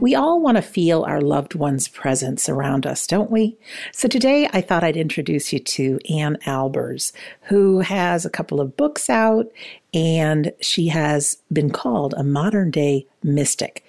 [0.00, 3.58] We all want to feel our loved one's presence around us, don't we?
[3.92, 7.10] So today I thought I'd introduce you to Ann Albers,
[7.42, 9.50] who has a couple of books out
[9.92, 13.84] and she has been called a modern day mystic.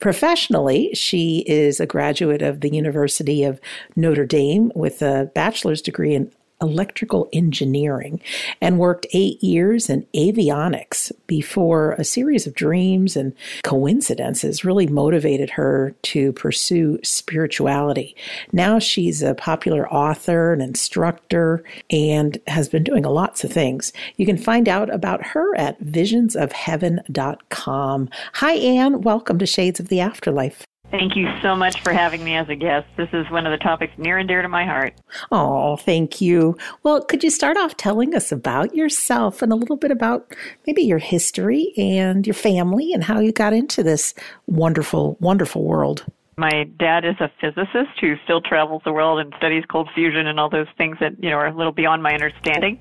[0.00, 3.58] Professionally, she is a graduate of the University of
[3.96, 8.20] Notre Dame with a bachelor's degree in electrical engineering
[8.60, 15.50] and worked eight years in avionics before a series of dreams and coincidences really motivated
[15.50, 18.14] her to pursue spirituality.
[18.52, 23.92] Now she's a popular author, an instructor, and has been doing lots of things.
[24.16, 28.10] You can find out about her at visionsofheaven.com.
[28.34, 29.00] Hi, Ann.
[29.02, 30.64] Welcome to Shades of the Afterlife.
[30.96, 32.86] Thank you so much for having me as a guest.
[32.96, 34.94] This is one of the topics near and dear to my heart.
[35.32, 36.56] Oh, thank you.
[36.84, 40.32] Well, could you start off telling us about yourself and a little bit about
[40.68, 44.14] maybe your history and your family and how you got into this
[44.46, 46.04] wonderful, wonderful world?
[46.36, 50.38] My dad is a physicist who still travels the world and studies cold fusion and
[50.38, 52.78] all those things that, you know, are a little beyond my understanding.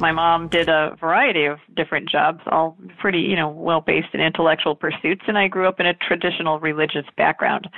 [0.00, 4.20] My mom did a variety of different jobs, all pretty, you know, well based in
[4.20, 7.68] intellectual pursuits, and I grew up in a traditional religious background.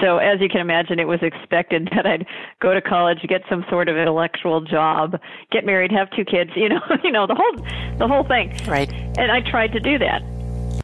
[0.00, 2.26] So as you can imagine, it was expected that I'd
[2.60, 5.16] go to college, get some sort of intellectual job,
[5.50, 8.56] get married, have two kids, you know, you know, the whole the whole thing.
[8.66, 8.92] Right.
[9.18, 10.35] And I tried to do that.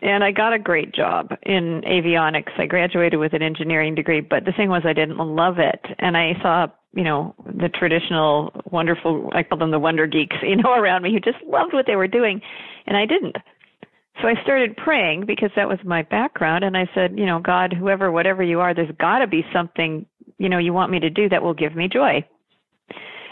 [0.02, 2.58] And I got a great job in avionics.
[2.58, 5.80] I graduated with an engineering degree, but the thing was I didn't love it.
[6.00, 10.56] And I saw you know, the traditional wonderful, I call them the wonder geeks, you
[10.56, 12.40] know, around me who just loved what they were doing,
[12.86, 13.36] and I didn't.
[14.20, 17.72] So I started praying because that was my background, and I said, you know, God,
[17.72, 20.04] whoever, whatever you are, there's got to be something,
[20.38, 22.24] you know, you want me to do that will give me joy.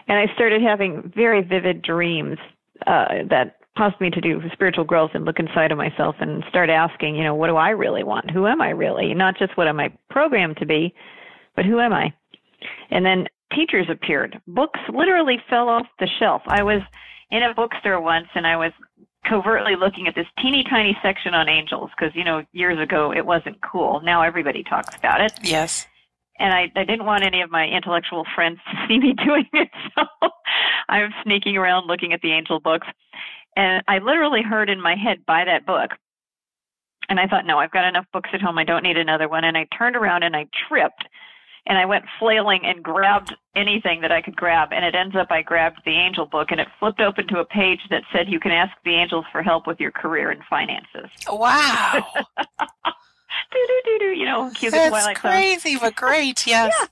[0.08, 2.38] And I started having very vivid dreams
[2.86, 6.70] uh, that caused me to do spiritual growth and look inside of myself and start
[6.70, 8.30] asking, you know, what do I really want?
[8.30, 9.14] Who am I really?
[9.14, 10.94] Not just what am I programmed to be,
[11.56, 12.12] but who am I?
[12.90, 14.40] And then teachers appeared.
[14.46, 16.42] Books literally fell off the shelf.
[16.46, 16.82] I was
[17.30, 18.72] in a bookstore once and I was
[19.28, 23.24] covertly looking at this teeny tiny section on angels because, you know, years ago it
[23.24, 24.00] wasn't cool.
[24.02, 25.32] Now everybody talks about it.
[25.42, 25.86] Yes.
[26.38, 29.68] And I, I didn't want any of my intellectual friends to see me doing it.
[29.94, 30.30] So
[30.88, 32.88] I'm sneaking around looking at the angel books.
[33.56, 35.90] And I literally heard in my head, buy that book.
[37.08, 38.58] And I thought, no, I've got enough books at home.
[38.58, 39.44] I don't need another one.
[39.44, 41.04] And I turned around and I tripped
[41.66, 44.68] and I went flailing and grabbed anything that I could grab.
[44.72, 47.44] And it ends up I grabbed the angel book and it flipped open to a
[47.44, 51.10] page that said you can ask the angels for help with your career and finances.
[51.30, 52.04] Wow.
[53.52, 54.06] do do do do.
[54.06, 55.14] You know, cue the That's Zone.
[55.14, 56.46] crazy, but great.
[56.46, 56.74] Yes.
[56.78, 56.86] Yeah.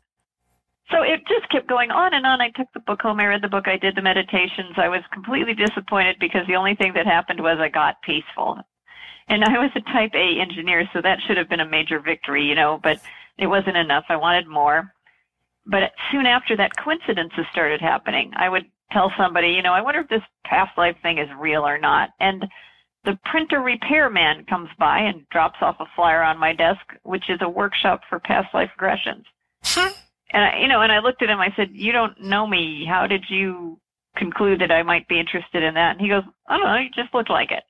[0.90, 2.40] So it just kept going on and on.
[2.40, 3.20] I took the book home.
[3.20, 3.68] I read the book.
[3.68, 4.74] I did the meditations.
[4.76, 8.58] I was completely disappointed because the only thing that happened was I got peaceful.
[9.28, 12.44] And I was a type A engineer, so that should have been a major victory,
[12.44, 13.00] you know, but
[13.36, 14.04] it wasn't enough.
[14.08, 14.94] I wanted more.
[15.66, 18.32] But soon after that, coincidences started happening.
[18.36, 21.66] I would tell somebody, you know, I wonder if this past life thing is real
[21.66, 22.10] or not.
[22.20, 22.46] And
[23.04, 27.28] the printer repair man comes by and drops off a flyer on my desk, which
[27.28, 29.24] is a workshop for past life regressions.
[30.30, 31.40] And I, you know, and I looked at him.
[31.40, 32.84] I said, "You don't know me.
[32.88, 33.78] How did you
[34.16, 36.76] conclude that I might be interested in that?" And he goes, "I don't know.
[36.76, 37.64] You just looked like it."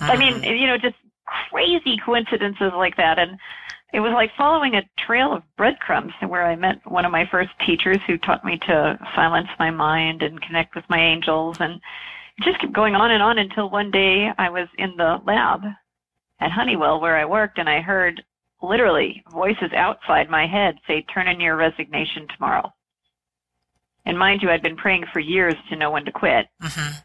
[0.00, 0.48] I mean, ah.
[0.48, 0.96] you know, just
[1.50, 3.18] crazy coincidences like that.
[3.18, 3.38] And
[3.92, 7.50] it was like following a trail of breadcrumbs where I met one of my first
[7.66, 11.58] teachers who taught me to silence my mind and connect with my angels.
[11.60, 11.74] And
[12.38, 15.62] it just kept going on and on until one day I was in the lab
[16.40, 18.22] at Honeywell where I worked and I heard
[18.62, 22.72] literally voices outside my head say, turn in your resignation tomorrow.
[24.04, 26.46] And mind you, I'd been praying for years to know when to quit.
[26.62, 26.98] Mm-hmm.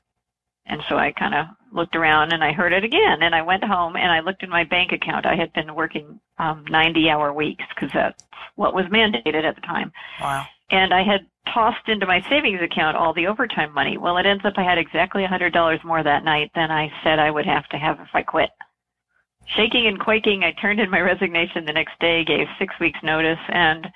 [0.65, 3.21] And so I kind of looked around and I heard it again.
[3.21, 5.25] And I went home and I looked in my bank account.
[5.25, 8.21] I had been working um, 90 hour weeks because that's
[8.55, 9.91] what was mandated at the time.
[10.19, 10.45] Wow.
[10.69, 13.97] And I had tossed into my savings account all the overtime money.
[13.97, 17.19] Well, it ends up I had exactly a $100 more that night than I said
[17.19, 18.49] I would have to have if I quit.
[19.55, 23.39] Shaking and quaking, I turned in my resignation the next day, gave six weeks notice,
[23.49, 23.87] and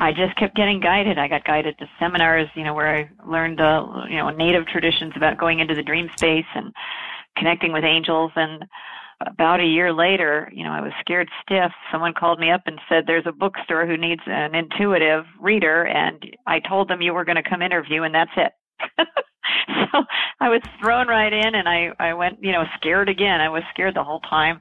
[0.00, 1.18] I just kept getting guided.
[1.18, 5.12] I got guided to seminars, you know, where I learned, uh, you know, native traditions
[5.14, 6.72] about going into the dream space and
[7.36, 8.32] connecting with angels.
[8.34, 8.64] And
[9.20, 11.70] about a year later, you know, I was scared stiff.
[11.92, 16.24] Someone called me up and said, "There's a bookstore who needs an intuitive reader," and
[16.46, 18.52] I told them you were going to come interview, and that's it.
[19.92, 20.02] so
[20.40, 23.40] I was thrown right in, and I I went, you know, scared again.
[23.40, 24.60] I was scared the whole time.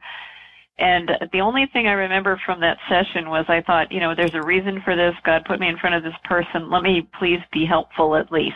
[0.79, 4.33] And the only thing I remember from that session was I thought, you know, there's
[4.33, 5.13] a reason for this.
[5.25, 6.71] God put me in front of this person.
[6.71, 8.55] Let me please be helpful at least.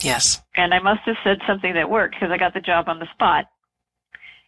[0.00, 0.42] Yes.
[0.56, 3.06] And I must have said something that worked because I got the job on the
[3.14, 3.44] spot.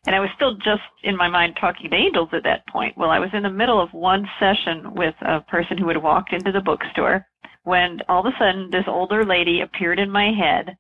[0.05, 2.97] And I was still just in my mind talking to angels at that point.
[2.97, 6.33] Well, I was in the middle of one session with a person who had walked
[6.33, 7.27] into the bookstore
[7.63, 10.77] when all of a sudden this older lady appeared in my head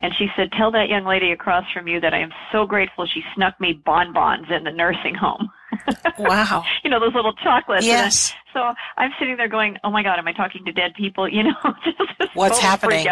[0.00, 3.06] and she said, Tell that young lady across from you that I am so grateful
[3.06, 5.48] she snuck me bonbons in the nursing home.
[6.18, 6.64] Wow.
[6.84, 7.86] you know, those little chocolates.
[7.86, 8.34] Yes.
[8.52, 11.28] So I'm sitting there going, Oh my God, am I talking to dead people?
[11.32, 11.54] You know,
[11.84, 13.06] just What's happening?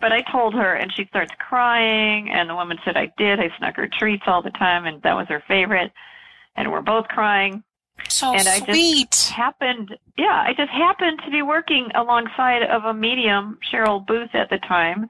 [0.00, 3.38] But I told her, and she starts crying, and the woman said, I did.
[3.38, 5.92] I snuck her treats all the time, and that was her favorite.
[6.56, 7.62] And we're both crying
[8.08, 9.32] So And I just- sweet.
[9.36, 14.50] happened yeah i just happened to be working alongside of a medium cheryl booth at
[14.50, 15.08] the time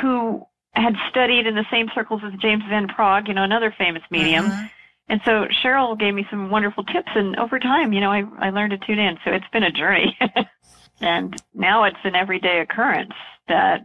[0.00, 4.02] who had studied in the same circles as James Van Praagh you know another famous
[4.10, 4.70] medium Mhm.
[5.08, 8.50] and so cheryl gave me some wonderful tips and over time you know i i
[8.50, 10.16] learned to tune in so it's been a journey
[11.00, 13.12] and now it's an everyday occurrence
[13.48, 13.82] that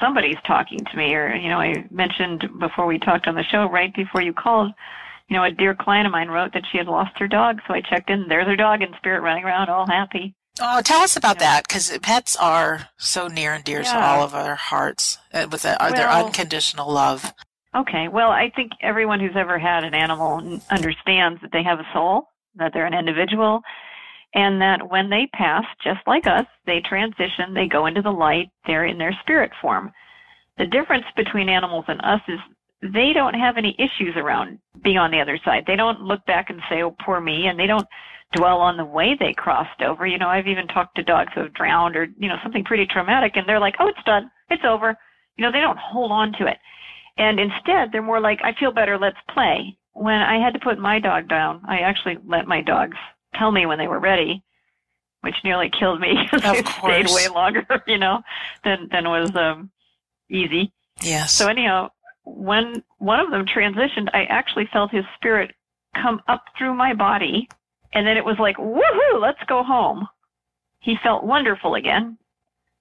[0.00, 3.68] somebody's talking to me or you know i mentioned before we talked on the show
[3.68, 4.72] right before you called
[5.30, 7.74] you know, a dear client of mine wrote that she had lost her dog, so
[7.74, 8.28] I checked in.
[8.28, 10.34] There's her dog in spirit running around, all happy.
[10.60, 11.46] Oh, tell us about Yeah.
[11.56, 15.64] that because pets are so near and dear to all of our hearts uh, with
[15.64, 17.32] uh, their unconditional love.
[17.74, 21.86] Okay, well, I think everyone who's ever had an animal understands that they have a
[21.92, 23.62] soul, that they're an individual,
[24.34, 28.48] and that when they pass, just like us, they transition, they go into the light,
[28.66, 29.92] they're in their spirit form.
[30.56, 32.38] The difference between animals and us is
[32.82, 35.64] they don't have any issues around being on the other side.
[35.66, 37.86] They don't look back and say, oh, poor me, and they don't
[38.34, 40.06] dwell on the way they crossed over.
[40.06, 42.86] You know, I've even talked to dogs who have drowned or, you know, something pretty
[42.86, 44.96] traumatic, and they're like, oh, it's done, it's over.
[45.36, 46.58] You know, they don't hold on to it.
[47.16, 49.76] And instead, they're more like, I feel better, let's play.
[49.92, 52.96] When I had to put my dog down, I actually let my dogs
[53.34, 54.42] tell me when they were ready,
[55.22, 58.22] which nearly killed me because they stayed way longer, you know,
[58.62, 59.70] than than was um
[60.30, 60.72] easy.
[61.02, 61.32] Yes.
[61.32, 61.90] So anyhow,
[62.24, 65.52] when one of them transitioned, I actually felt his spirit
[66.00, 67.48] come up through my body,
[67.92, 70.06] and then it was like, woohoo, let's go home.
[70.80, 72.18] He felt wonderful again.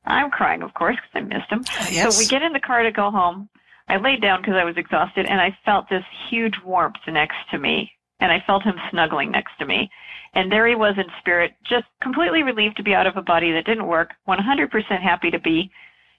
[0.06, 1.64] I'm crying, of course, because I missed him.
[1.92, 2.16] yes.
[2.16, 3.50] So we get in the car to go home.
[3.90, 7.58] I laid down because I was exhausted, and I felt this huge warmth next to
[7.58, 9.90] me, and I felt him snuggling next to me.
[10.34, 13.52] And there he was in spirit, just completely relieved to be out of a body
[13.54, 15.72] that didn't work, 100% happy to be,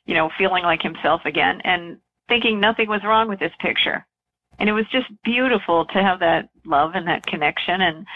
[0.07, 4.07] you know, feeling like himself again, and thinking nothing was wrong with this picture.
[4.59, 7.81] And it was just beautiful to have that love and that connection.
[7.81, 8.07] And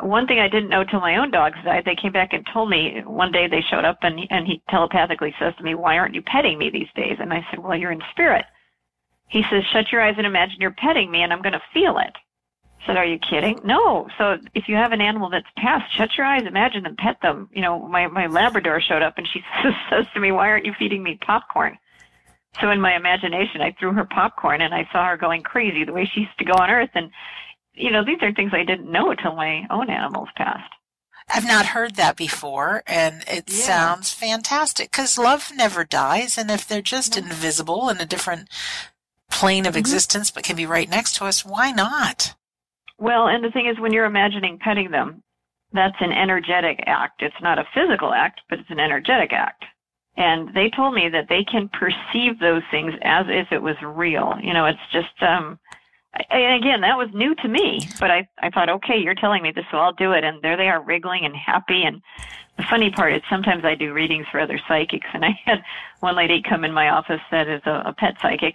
[0.00, 2.68] one thing I didn't know till my own dogs died, they came back and told
[2.68, 6.14] me one day they showed up and and he telepathically says to me, "Why aren't
[6.14, 8.44] you petting me these days?" And I said, "Well, you're in spirit."
[9.28, 11.98] He says, "Shut your eyes and imagine you're petting me, and I'm going to feel
[11.98, 12.12] it."
[12.82, 14.08] I said, "Are you kidding?" No.
[14.18, 17.48] So if you have an animal that's passed, shut your eyes, imagine them, pet them.
[17.52, 19.42] You know, my my Labrador showed up and she
[19.90, 21.78] says to me, "Why aren't you feeding me popcorn?"
[22.60, 25.92] So in my imagination, I threw her popcorn and I saw her going crazy the
[25.92, 26.90] way she used to go on Earth.
[26.94, 27.10] And,
[27.74, 30.72] you know, these are things I didn't know until my own animals passed.
[31.32, 33.54] I've not heard that before, and it Yeah.
[33.54, 38.48] sounds fantastic because love never dies, and if they're just invisible in a different
[39.30, 39.78] plane of Mhm.
[39.78, 42.34] existence but can be right next to us, why not?
[42.98, 45.22] Well, and the thing is, when you're imagining petting them,
[45.72, 47.22] that's an energetic act.
[47.22, 49.64] It's not a physical act, but it's an energetic act.
[50.16, 54.38] And they told me that they can perceive those things as if it was real.
[54.40, 55.58] You know, it's just, um,
[56.30, 59.52] and again, that was new to me, but I, I thought, okay, you're telling me
[59.52, 60.24] this, so I'll do it.
[60.24, 61.82] And there they are wriggling and happy.
[61.82, 62.02] And
[62.56, 65.62] the funny part is sometimes I do readings for other psychics, and I had
[66.00, 68.54] one lady come in my office that is a, a pet psychic,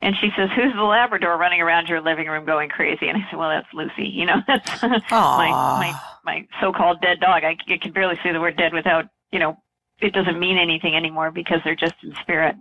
[0.00, 3.30] and she says, "Who's the Labrador running around your living room going crazy?" And I
[3.30, 4.08] said, "Well, that's Lucy.
[4.08, 7.44] You know, that's my my my so-called dead dog.
[7.44, 9.56] I, I can barely say the word dead without you know
[10.00, 12.56] it doesn't mean anything anymore because they're just in spirit.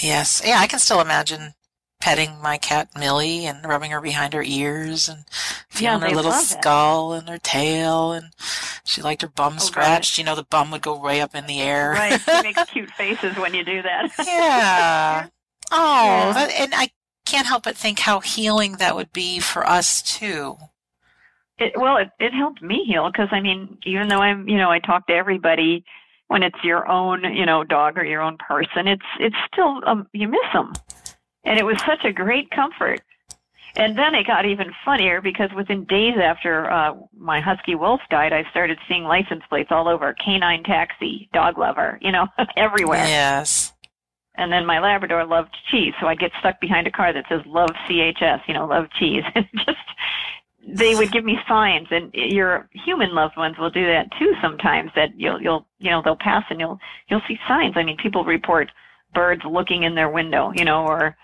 [0.00, 0.40] Yes.
[0.44, 1.54] Yeah, I can still imagine
[2.00, 5.24] petting my cat Millie and rubbing her behind her ears and
[5.68, 6.58] feeling Yeah, her little love it.
[6.60, 8.30] skull and her tail and
[8.84, 10.16] she liked her bum Oh, scratched.
[10.18, 11.90] You know, the bum would go way up in the air.
[11.90, 12.20] Right.
[12.20, 14.10] She makes cute faces when you do that.
[14.26, 15.26] yeah.
[15.72, 16.48] Oh, Yeah.
[16.64, 16.88] and I
[17.26, 20.56] can't help but think how healing that would be for us too.
[21.58, 24.70] It, well, it, it helped me heal because I mean, even though I'm, you know,
[24.70, 25.84] I talk to everybody
[26.26, 30.08] when it's your own, you know, dog or your own person, it's it's still um,
[30.12, 30.72] you miss them,
[31.44, 33.00] and it was such a great comfort.
[33.76, 38.32] And then it got even funnier because within days after uh, my husky Wolf died,
[38.32, 43.04] I started seeing license plates all over canine taxi, dog lover, you know, everywhere.
[43.06, 43.72] Yes.
[44.34, 47.42] And then my Labrador loved cheese, so I'd get stuck behind a car that says
[47.46, 49.24] "Love CHS," you know, love cheese.
[49.34, 49.78] And just
[50.66, 54.34] they would give me signs, and your human loved ones will do that too.
[54.40, 56.78] Sometimes that you'll you'll you know they'll pass and you'll
[57.08, 57.74] you'll see signs.
[57.76, 58.70] I mean, people report
[59.14, 61.16] birds looking in their window, you know, or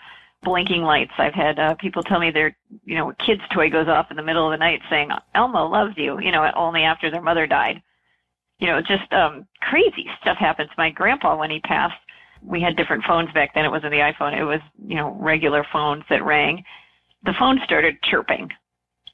[0.43, 1.12] blinking lights.
[1.19, 4.16] I've had uh, people tell me their you know a kid's toy goes off in
[4.16, 7.47] the middle of the night saying Elmo loves you, you know, only after their mother
[7.47, 7.83] died.
[8.59, 10.71] You know, just um crazy stuff happens.
[10.78, 11.95] My grandpa when he passed
[12.43, 13.64] we had different phones back then.
[13.64, 14.38] It wasn't the iPhone.
[14.38, 16.64] It was, you know, regular phones that rang.
[17.25, 18.49] The phone started chirping.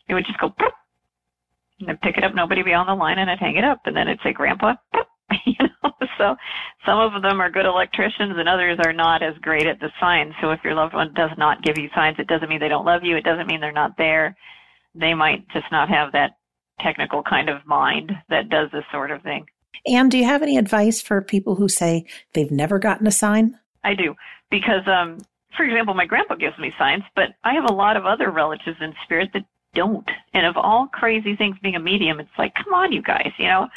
[0.09, 0.53] It would just go,
[1.81, 2.35] and I'd pick it up.
[2.35, 4.33] Nobody would be on the line, and I'd hang it up, and then it'd say,
[4.33, 5.05] "Grandpa." Boop.
[5.47, 6.37] You know, so
[6.87, 10.35] some of them are good electricians, and others are not as great at the signs.
[10.41, 12.85] So if your loved one does not give you signs, it doesn't mean they don't
[12.85, 13.17] love you.
[13.17, 14.37] It doesn't mean they're not there.
[14.95, 16.37] They might just not have that
[16.81, 19.47] technical kind of mind that does this sort of thing.
[19.87, 23.59] Ann, do you have any advice for people who say they've never gotten a sign?
[23.85, 24.15] I do
[24.51, 25.19] because, um,
[25.57, 28.77] for example, my grandpa gives me signs, but I have a lot of other relatives
[28.81, 30.09] in spirit that don't.
[30.35, 33.47] And of all crazy things, being a medium, it's like, come on, you guys, you
[33.47, 33.69] know.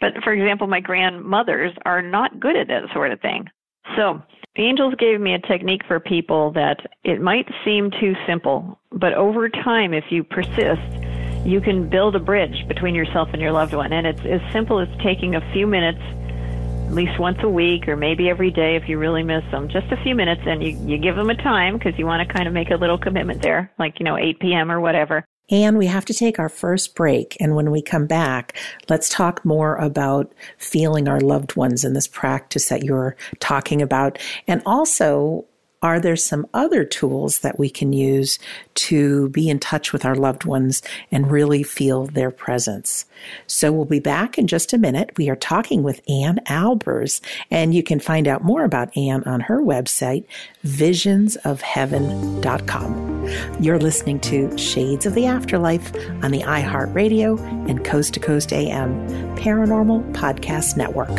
[0.00, 3.48] But for example, my grandmothers are not good at that sort of thing.
[3.96, 4.22] So
[4.56, 9.14] the angels gave me a technique for people that it might seem too simple, but
[9.14, 10.82] over time, if you persist,
[11.44, 13.92] you can build a bridge between yourself and your loved one.
[13.92, 17.96] And it's as simple as taking a few minutes at least once a week or
[17.96, 19.68] maybe every day if you really miss them.
[19.68, 22.34] Just a few minutes and you, you give them a time because you want to
[22.34, 24.70] kind of make a little commitment there, like, you know, 8 p.m.
[24.70, 25.24] or whatever.
[25.50, 27.36] And we have to take our first break.
[27.40, 28.56] And when we come back,
[28.88, 34.18] let's talk more about feeling our loved ones in this practice that you're talking about.
[34.46, 35.44] And also,
[35.82, 38.38] are there some other tools that we can use
[38.74, 43.06] to be in touch with our loved ones and really feel their presence?
[43.46, 45.10] So we'll be back in just a minute.
[45.16, 47.20] We are talking with Ann Albers,
[47.50, 50.24] and you can find out more about Ann on her website,
[50.64, 53.28] visionsofheaven.com.
[53.60, 59.08] You're listening to Shades of the Afterlife on the iHeartRadio and Coast to Coast AM
[59.36, 61.10] Paranormal Podcast Network.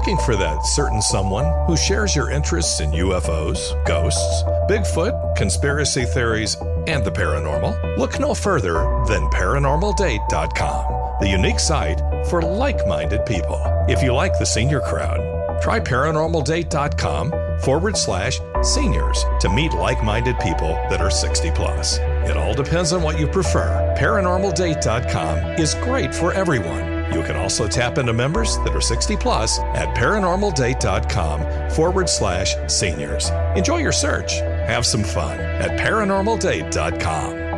[0.00, 6.56] Looking for that certain someone who shares your interests in UFOs, ghosts, Bigfoot, conspiracy theories,
[6.86, 7.98] and the paranormal?
[7.98, 8.72] Look no further
[9.06, 13.60] than ParanormalDate.com, the unique site for like minded people.
[13.90, 15.20] If you like the senior crowd,
[15.60, 21.98] try ParanormalDate.com forward slash seniors to meet like minded people that are 60 plus.
[22.24, 23.94] It all depends on what you prefer.
[23.98, 26.89] ParanormalDate.com is great for everyone.
[27.12, 33.30] You can also tap into members that are 60 plus at paranormaldate.com forward slash seniors.
[33.56, 34.34] Enjoy your search.
[34.66, 37.50] Have some fun at paranormaldate.com.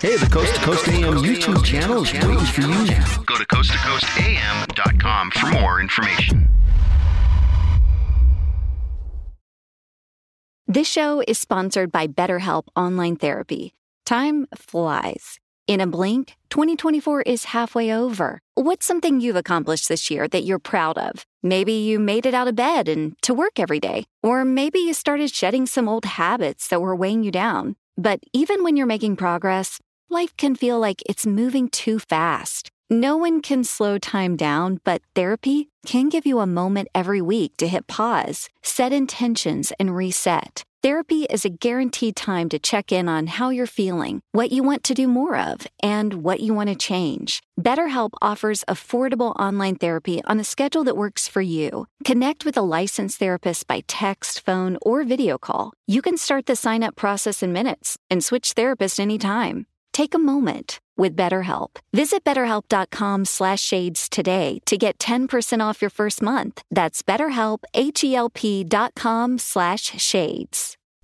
[0.00, 2.68] Hey, the Coast to Coast AM YouTube channel is waiting for you.
[2.68, 3.22] Now.
[3.26, 6.59] Go to coasttocoastam.com for more information.
[10.72, 13.74] This show is sponsored by BetterHelp Online Therapy.
[14.06, 15.40] Time flies.
[15.66, 18.38] In a blink, 2024 is halfway over.
[18.54, 21.26] What's something you've accomplished this year that you're proud of?
[21.42, 24.04] Maybe you made it out of bed and to work every day.
[24.22, 27.74] Or maybe you started shedding some old habits that were weighing you down.
[27.96, 32.70] But even when you're making progress, life can feel like it's moving too fast.
[32.92, 37.56] No one can slow time down, but therapy can give you a moment every week
[37.58, 40.64] to hit pause, set intentions, and reset.
[40.82, 44.82] Therapy is a guaranteed time to check in on how you're feeling, what you want
[44.84, 47.42] to do more of, and what you want to change.
[47.60, 51.86] BetterHelp offers affordable online therapy on a schedule that works for you.
[52.04, 55.74] Connect with a licensed therapist by text, phone, or video call.
[55.86, 59.66] You can start the sign up process in minutes and switch therapists anytime.
[60.00, 61.76] Take a moment with BetterHelp.
[61.92, 66.62] Visit betterhelp.com slash shades today to get 10% off your first month.
[66.70, 70.78] That's betterhelp, H-E-L-P dot com slash shades.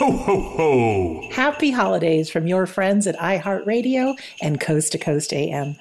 [0.00, 1.28] Ho, ho, ho!
[1.30, 5.76] Happy holidays from your friends at iHeartRadio and Coast to Coast AM.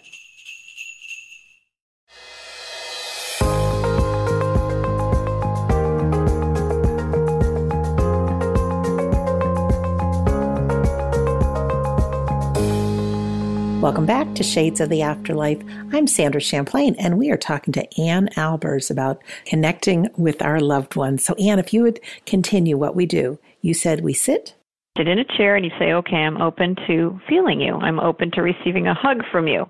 [13.81, 15.63] Welcome back to Shades of the Afterlife.
[15.93, 20.97] I'm Sandra Champlain, and we are talking to Ann Albers about connecting with our loved
[20.97, 21.23] ones.
[21.23, 24.55] So, Ann, if you would continue what we do, you said we sit.
[24.97, 27.75] Sit in a chair and you say, okay, I'm open to feeling you.
[27.75, 29.69] I'm open to receiving a hug from you.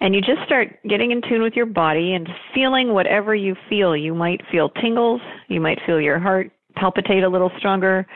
[0.00, 3.96] And you just start getting in tune with your body and feeling whatever you feel.
[3.96, 5.20] You might feel tingles.
[5.48, 8.06] You might feel your heart palpitate a little stronger.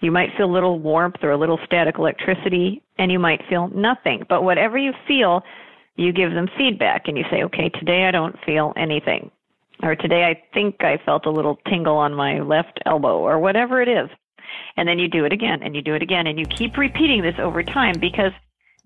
[0.00, 3.68] You might feel a little warmth or a little static electricity, and you might feel
[3.68, 4.24] nothing.
[4.28, 5.42] But whatever you feel,
[5.96, 9.30] you give them feedback and you say, okay, today I don't feel anything.
[9.82, 13.80] Or today I think I felt a little tingle on my left elbow, or whatever
[13.80, 14.08] it is.
[14.76, 16.26] And then you do it again and you do it again.
[16.26, 18.32] And you keep repeating this over time because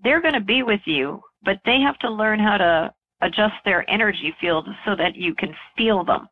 [0.03, 3.89] they're going to be with you, but they have to learn how to adjust their
[3.89, 6.27] energy field so that you can feel them.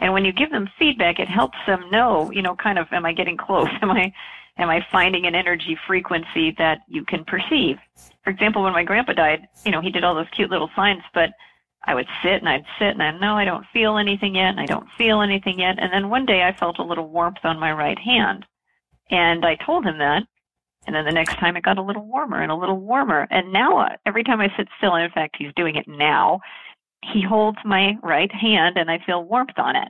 [0.00, 3.06] And when you give them feedback, it helps them know, you know, kind of, am
[3.06, 3.68] I getting close?
[3.82, 4.12] Am I,
[4.58, 7.76] am I finding an energy frequency that you can perceive?
[8.24, 11.02] For example, when my grandpa died, you know, he did all those cute little signs,
[11.14, 11.30] but
[11.86, 14.60] I would sit and I'd sit and I know I don't feel anything yet and
[14.60, 15.78] I don't feel anything yet.
[15.78, 18.44] And then one day I felt a little warmth on my right hand.
[19.10, 20.24] And I told him that.
[20.86, 23.26] And then the next time it got a little warmer and a little warmer.
[23.30, 26.40] And now uh, every time I sit still, and in fact he's doing it now,
[27.12, 29.88] he holds my right hand and I feel warmth on it.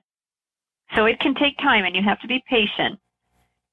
[0.94, 2.98] So it can take time and you have to be patient.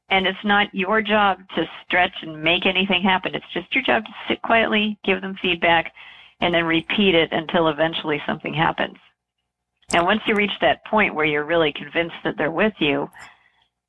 [0.10, 3.36] And it's not your job to stretch and make anything happen.
[3.36, 5.92] It's just your job to sit quietly, give them feedback,
[6.40, 8.98] and then repeat it until eventually something happens.
[9.94, 13.10] And once you reach that point where you're really convinced that they're with you,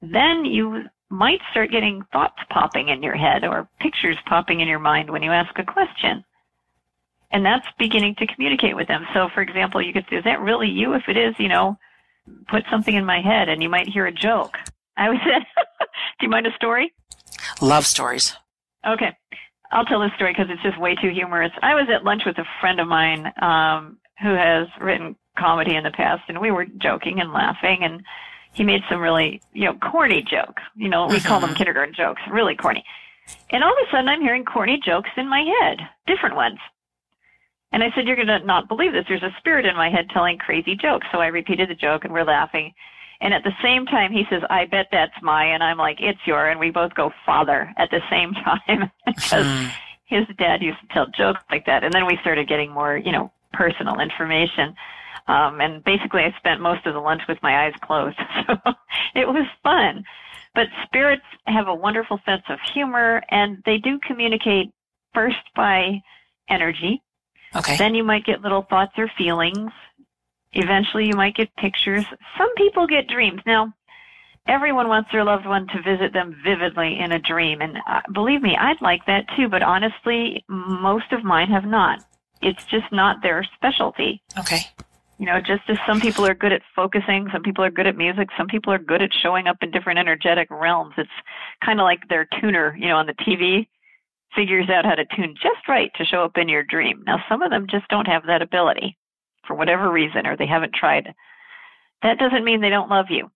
[0.00, 4.78] then you might start getting thoughts popping in your head or pictures popping in your
[4.78, 6.24] mind when you ask a question.
[7.30, 9.06] And that's beginning to communicate with them.
[9.12, 10.94] So, for example, you could say, Is that really you?
[10.94, 11.76] If it is, you know,
[12.48, 14.56] put something in my head and you might hear a joke.
[14.96, 15.46] I was at,
[16.18, 16.92] do you mind a story?
[17.60, 18.36] Love stories.
[18.86, 19.16] Okay.
[19.70, 21.52] I'll tell this story because it's just way too humorous.
[21.62, 25.84] I was at lunch with a friend of mine um, who has written comedy in
[25.84, 28.02] the past, and we were joking and laughing, and
[28.52, 30.56] he made some really, you know, corny joke.
[30.74, 32.84] You know, we call them kindergarten jokes, really corny.
[33.50, 36.58] And all of a sudden, I'm hearing corny jokes in my head, different ones.
[37.72, 39.04] And I said, You're going to not believe this.
[39.06, 41.06] There's a spirit in my head telling crazy jokes.
[41.12, 42.72] So I repeated the joke, and we're laughing.
[43.20, 46.20] And at the same time, he says, I bet that's my, and I'm like, it's
[46.24, 49.68] your, and we both go father at the same time because
[50.06, 51.82] his dad used to tell jokes like that.
[51.82, 54.74] And then we started getting more, you know, personal information.
[55.26, 58.18] Um, and basically I spent most of the lunch with my eyes closed.
[58.46, 58.72] So
[59.14, 60.04] it was fun.
[60.54, 64.72] But spirits have a wonderful sense of humor and they do communicate
[65.12, 66.02] first by
[66.48, 67.02] energy.
[67.54, 67.76] Okay.
[67.76, 69.70] Then you might get little thoughts or feelings
[70.52, 72.04] Eventually, you might get pictures.
[72.36, 73.40] Some people get dreams.
[73.46, 73.72] Now,
[74.48, 77.60] everyone wants their loved one to visit them vividly in a dream.
[77.60, 82.02] And uh, believe me, I'd like that too, but honestly, most of mine have not.
[82.40, 84.22] It's just not their specialty.
[84.38, 84.60] Okay.
[85.18, 87.96] You know, just as some people are good at focusing, some people are good at
[87.96, 90.94] music, some people are good at showing up in different energetic realms.
[90.96, 91.10] It's
[91.64, 93.66] kind of like their tuner, you know, on the TV
[94.36, 97.02] figures out how to tune just right to show up in your dream.
[97.06, 98.96] Now, some of them just don't have that ability
[99.48, 101.12] for whatever reason or they haven't tried,
[102.02, 103.28] that doesn't mean they don't love you.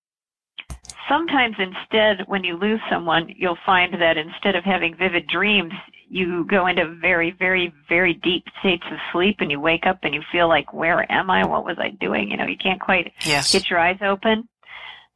[1.09, 5.73] sometimes instead, when you lose someone, you'll find that instead of having vivid dreams,
[6.09, 10.15] you go into very, very, very deep states of sleep and you wake up and
[10.15, 11.45] you feel like, where am I?
[11.45, 12.31] What was I doing?
[12.31, 13.53] You know, you can't quite Yes.
[13.53, 14.49] get your eyes open.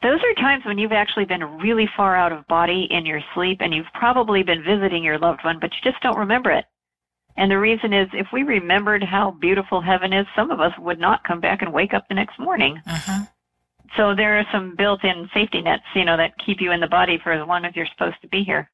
[0.03, 3.59] Those are times when you've actually been really far out of body in your sleep
[3.61, 6.65] and you've probably been visiting your loved one, but you just don't remember it.
[7.37, 10.99] And the reason is if we remembered how beautiful heaven is, some of us would
[10.99, 12.81] not come back and wake up the next morning.
[12.87, 13.25] Mm-hmm.
[13.97, 17.19] So there are some built-in safety nets, you know, that keep you in the body
[17.23, 18.71] for as long as you're supposed to be here.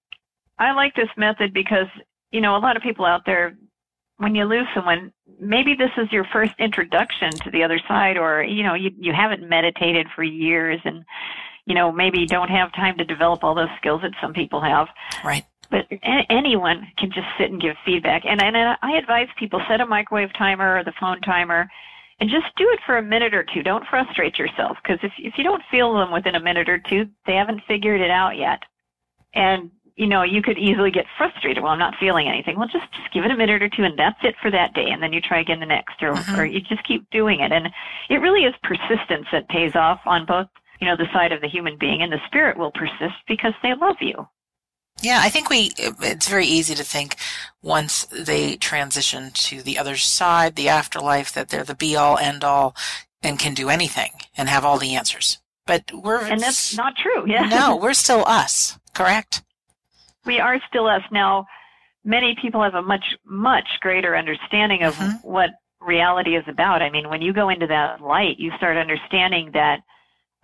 [0.58, 1.86] I like this method because,
[2.30, 3.56] you know, a lot of people out there,
[4.18, 8.42] when you lose someone, maybe this is your first introduction to the other side, or
[8.44, 11.04] you know, you you haven't meditated for years, and
[11.66, 14.60] you know, maybe you don't have time to develop all those skills that some people
[14.60, 14.86] have.
[15.24, 15.44] Right.
[15.72, 19.80] But a- anyone can just sit and give feedback, and and I advise people set
[19.80, 21.68] a microwave timer or the phone timer
[22.20, 23.62] and just do it for a minute or two.
[23.62, 27.08] Don't frustrate yourself because if if you don't feel them within a minute or two,
[27.26, 28.62] they haven't figured it out yet.
[29.34, 31.62] And you know, you could easily get frustrated.
[31.62, 32.58] Well, I'm not feeling anything.
[32.58, 34.90] Well, just just give it a minute or two, and that's it for that day.
[34.90, 36.42] And then you try again the next, or uh-huh.
[36.42, 37.50] or you just keep doing it.
[37.50, 37.68] And
[38.10, 40.48] it really is persistence that pays off on both,
[40.82, 43.74] you know, the side of the human being and the spirit will persist because they
[43.74, 44.28] love you.
[45.00, 47.16] Yeah, I think we, it's very easy to think
[47.62, 52.44] once they transition to the other side, the afterlife, that they're the be all end
[52.44, 52.76] all
[53.22, 55.38] and can do anything and have all the answers.
[55.66, 57.24] But we're, And that's not true.
[57.26, 57.46] Yeah.
[57.46, 59.42] no, we're still us, correct?
[60.24, 61.46] we are still us now
[62.04, 65.28] many people have a much much greater understanding of mm-hmm.
[65.28, 65.50] what
[65.80, 69.80] reality is about i mean when you go into that light you start understanding that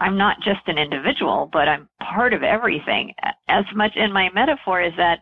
[0.01, 3.15] i'm not just an individual but i'm part of everything.
[3.49, 5.21] As much in my metaphor is that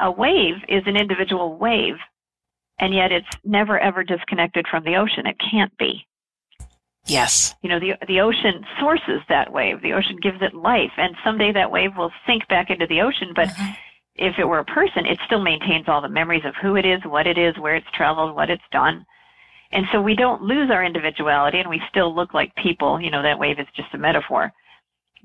[0.00, 1.96] a wave is an individual wave
[2.78, 5.26] and yet it's never ever disconnected from the ocean.
[5.26, 6.06] It can't be.
[7.06, 7.54] Yes.
[7.62, 9.80] you know the the ocean sources that wave.
[9.82, 13.32] The ocean gives it life and someday that wave will sink back into the ocean
[13.34, 13.72] but mm-hmm.
[14.16, 17.00] if it were a person it still maintains all the memories of who it is
[17.04, 19.06] what it is where it's traveled what it's done
[19.72, 23.22] and so we don't lose our individuality and we still look like people you know
[23.22, 24.52] that wave is just a metaphor.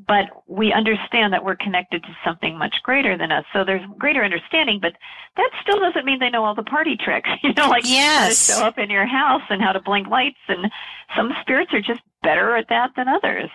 [0.08, 3.46] But we understand that we're connected to something much greater than us.
[3.54, 4.94] So there's greater understanding but
[5.38, 8.48] that still doesn't mean they know all the party tricks you know like Yes.
[8.50, 10.70] how to show up in your house and how to blink lights and
[11.16, 13.50] some spirits are just better at that than others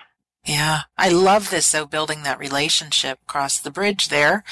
[0.44, 0.82] Yeah.
[0.96, 4.44] I love this though, building that relationship across the bridge there,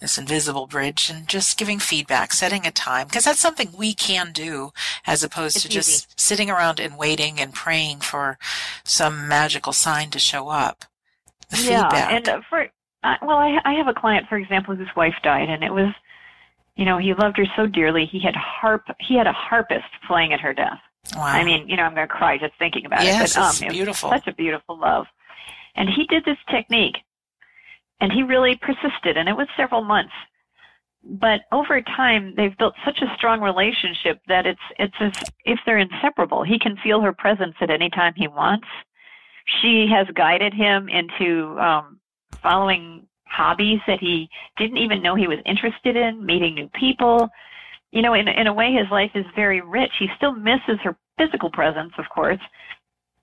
[0.00, 4.32] this invisible bridge, and just giving feedback, setting a time, because that's something we can
[4.32, 4.70] do
[5.06, 8.38] as opposed to It's just sitting around and waiting and praying for
[8.84, 10.84] some magical sign to show up.
[11.50, 12.12] The yeah, feedback.
[12.12, 12.68] and uh, for
[13.02, 15.92] uh, well, I I have a client, for example, whose wife died, and it was,
[16.76, 18.06] you know, he loved her so dearly.
[18.06, 18.84] He had harp.
[19.00, 20.78] He had a harpist playing at her death.
[21.16, 21.24] wow.
[21.24, 23.34] I mean, you know, I'm going to cry just thinking about Yes, it.
[23.34, 24.10] But um, it's it beautiful.
[24.10, 25.06] such a beautiful love.
[25.80, 26.96] And he did this technique,
[28.02, 30.12] and he really persisted, and it was several months.
[31.02, 35.78] But over time, they've built such a strong relationship that it's it's as if they're
[35.78, 36.44] inseparable.
[36.44, 38.66] He can feel her presence at any time he wants.
[39.62, 41.98] She has guided him into um,
[42.42, 47.30] following hobbies that he didn't even know he was interested in, meeting new people.
[47.90, 49.92] You know, in in a way, his life is very rich.
[49.98, 52.42] He still misses her physical presence, of course,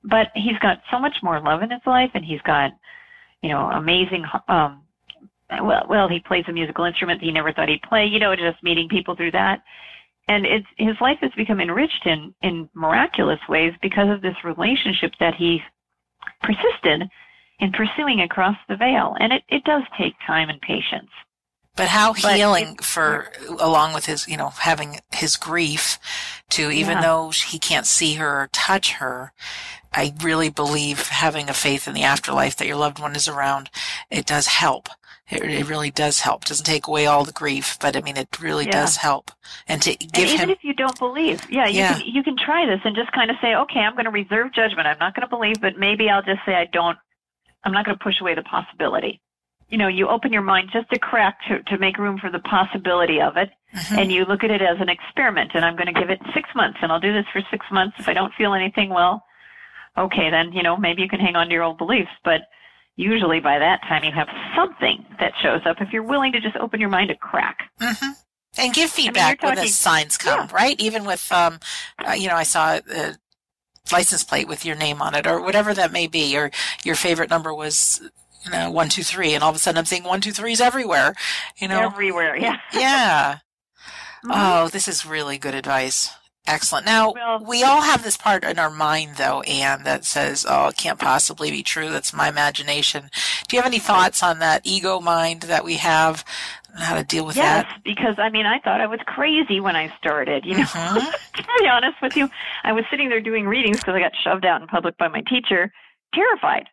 [0.03, 2.71] but he's got so much more love in his life, and he's got,
[3.41, 4.25] you know, amazing.
[4.47, 4.83] Um,
[5.61, 8.05] well, well, he plays a musical instrument he never thought he'd play.
[8.05, 9.61] You know, just meeting people through that,
[10.27, 15.11] and it's his life has become enriched in in miraculous ways because of this relationship
[15.19, 15.61] that he
[16.41, 17.09] persisted
[17.59, 19.15] in pursuing across the veil.
[19.19, 21.09] And it it does take time and patience.
[21.77, 25.99] But how But healing for, along with his, you know, having his grief
[26.49, 27.01] to, even Yeah.
[27.01, 29.31] though he can't see her or touch her,
[29.93, 33.69] I really believe having a faith in the afterlife that your loved one is around,
[34.09, 34.89] it does help.
[35.29, 36.43] It, it really does help.
[36.43, 38.81] It doesn't take away all the grief, but I mean, it really Yeah.
[38.81, 39.31] does help.
[39.67, 41.95] And to And give even him, if you don't believe, yeah, you Yeah.
[41.97, 44.53] can you can try this and just kind of say, okay, I'm going to reserve
[44.53, 44.87] judgment.
[44.87, 46.97] I'm not going to believe, but maybe I'll just say I don't.
[47.63, 49.19] I'm not going to push away the possibility.
[49.69, 52.39] You know, you open your mind just a crack to to make room for the
[52.39, 53.97] possibility of it, Mhm.
[53.97, 55.51] and you look at it as an experiment.
[55.53, 57.95] And I'm going to give it six months, and I'll do this for six months.
[57.99, 59.23] If I don't feel anything, well,
[59.97, 62.41] okay, then you know maybe you can hang on to your old beliefs, but.
[62.99, 66.55] Usually by that time you have something that shows up if you're willing to just
[66.55, 67.69] open your mind a crack.
[67.79, 68.15] Mhm.
[68.57, 70.75] and give feedback when the signs come, right?
[70.79, 71.59] Even with, um,
[72.07, 73.13] uh, you know, I saw a
[73.91, 76.49] license plate with your name on it or whatever that may be, or
[76.83, 78.01] your favorite number was,
[78.43, 79.33] you know, one, two, three.
[79.33, 81.15] And all of a sudden I'm seeing one, two, threes everywhere,
[81.57, 81.81] you know?
[81.81, 82.57] Everywhere, yeah.
[82.73, 83.39] yeah.
[84.25, 84.31] Mhm.
[84.33, 86.09] Oh, this is really good advice.
[86.47, 86.85] Excellent.
[86.85, 87.13] Now,
[87.45, 90.97] we all have this part in our mind, though, Ann, that says, oh, it can't
[90.97, 91.89] possibly be true.
[91.89, 93.09] That's my imagination.
[93.49, 96.23] Do you have any thoughts on that ego mind that we have
[96.73, 97.65] and how to deal with yes, that?
[97.69, 100.45] Yes, because I mean, I thought I was crazy when I started.
[100.45, 101.11] You know, Mhm.
[101.35, 102.29] to be honest with you,
[102.63, 105.21] I was sitting there doing readings because I got shoved out in public by my
[105.27, 105.73] teacher,
[106.15, 106.69] terrified.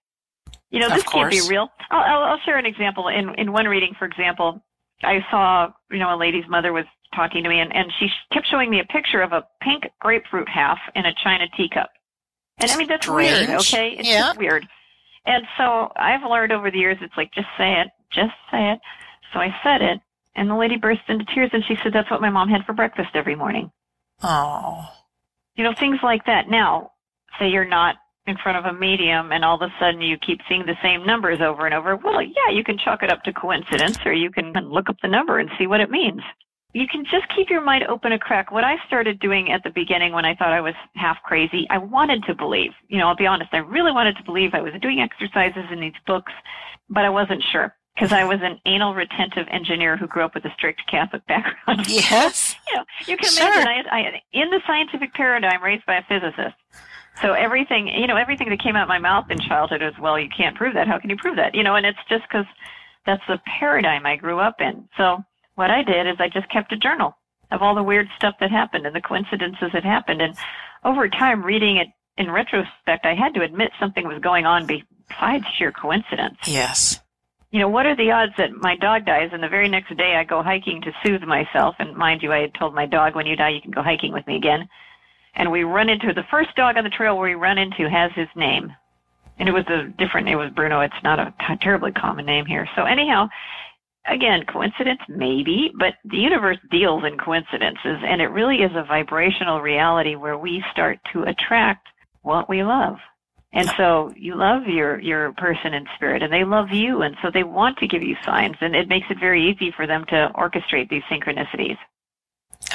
[0.74, 1.70] You know, this can't be real.
[1.90, 3.06] I'll, I'll, I'll share an example.
[3.08, 4.60] In in one reading, for example,
[5.04, 6.84] I saw you know a lady's mother was
[7.14, 10.48] talking to me, and and she kept showing me a picture of a pink grapefruit
[10.48, 11.90] half in a china teacup.
[12.58, 13.48] And I mean, that's weird.
[13.50, 14.20] Okay, it's Yeah.
[14.20, 14.66] just weird.
[15.26, 18.80] And so I've learned over the years, it's like just say it, just say it.
[19.32, 20.00] So I said it,
[20.36, 22.72] and the lady burst into tears, and she said that's what my mom had for
[22.72, 23.70] breakfast every morning.
[24.22, 24.84] Oh,
[25.56, 26.48] You know, things like that.
[26.48, 26.92] Now,
[27.38, 30.40] say you're not in front of a medium and all of a sudden you keep
[30.48, 31.96] seeing the same numbers over and over.
[31.96, 35.08] Well, yeah, you can chalk it up to coincidence or you can look up the
[35.08, 36.22] number and see what it means.
[36.72, 38.50] You can just keep your mind open a crack.
[38.50, 41.78] What I started doing at the beginning when I thought I was half crazy, I
[41.78, 42.72] wanted to believe.
[42.88, 45.78] You know, I'll be honest, I really wanted to believe I was doing exercises in
[45.80, 46.32] these books,
[46.88, 50.44] but I wasn't sure because I was an anal retentive engineer who grew up with
[50.46, 51.88] a strict Catholic background.
[51.88, 52.56] yes.
[52.68, 53.46] you know, you can Sure.
[53.52, 56.56] imagine I, I in the scientific paradigm raised by a physicist.
[57.22, 60.18] So everything, you know, everything that came out of my mouth in childhood is, well,
[60.18, 60.88] you can't prove that.
[60.88, 61.54] How can you prove that?
[61.54, 62.46] You know, and it's just because
[63.06, 64.88] that's the paradigm I grew up in.
[64.96, 65.22] So
[65.54, 67.16] what I did is I just kept a journal
[67.52, 70.22] of all the weird stuff that happened and the coincidences that happened.
[70.22, 70.36] And
[70.84, 75.44] over time, reading it in retrospect, I had to admit something was going on besides
[75.56, 77.00] sheer coincidence Yes.
[77.50, 80.16] you know, what are the odds that my dog dies and the very next day
[80.16, 81.76] I go hiking to soothe myself?
[81.78, 84.12] And mind you, I had told my dog, when you die, you can go hiking
[84.12, 84.68] with me again.
[85.36, 88.12] And we run into the first dog on the trail where we run into has
[88.14, 88.72] his name.
[89.38, 90.80] And it was a different, it was Bruno.
[90.80, 92.68] It's not a terribly common name here.
[92.76, 93.28] So anyhow,
[94.06, 99.60] again, coincidence maybe, but the universe deals in coincidences and it really is a vibrational
[99.60, 101.88] reality where we start to attract
[102.22, 102.96] what we love.
[103.52, 107.30] And so you love your your person in spirit and they love you and so
[107.32, 110.30] they want to give you signs and it makes it very easy for them to
[110.34, 111.78] orchestrate these synchronicities.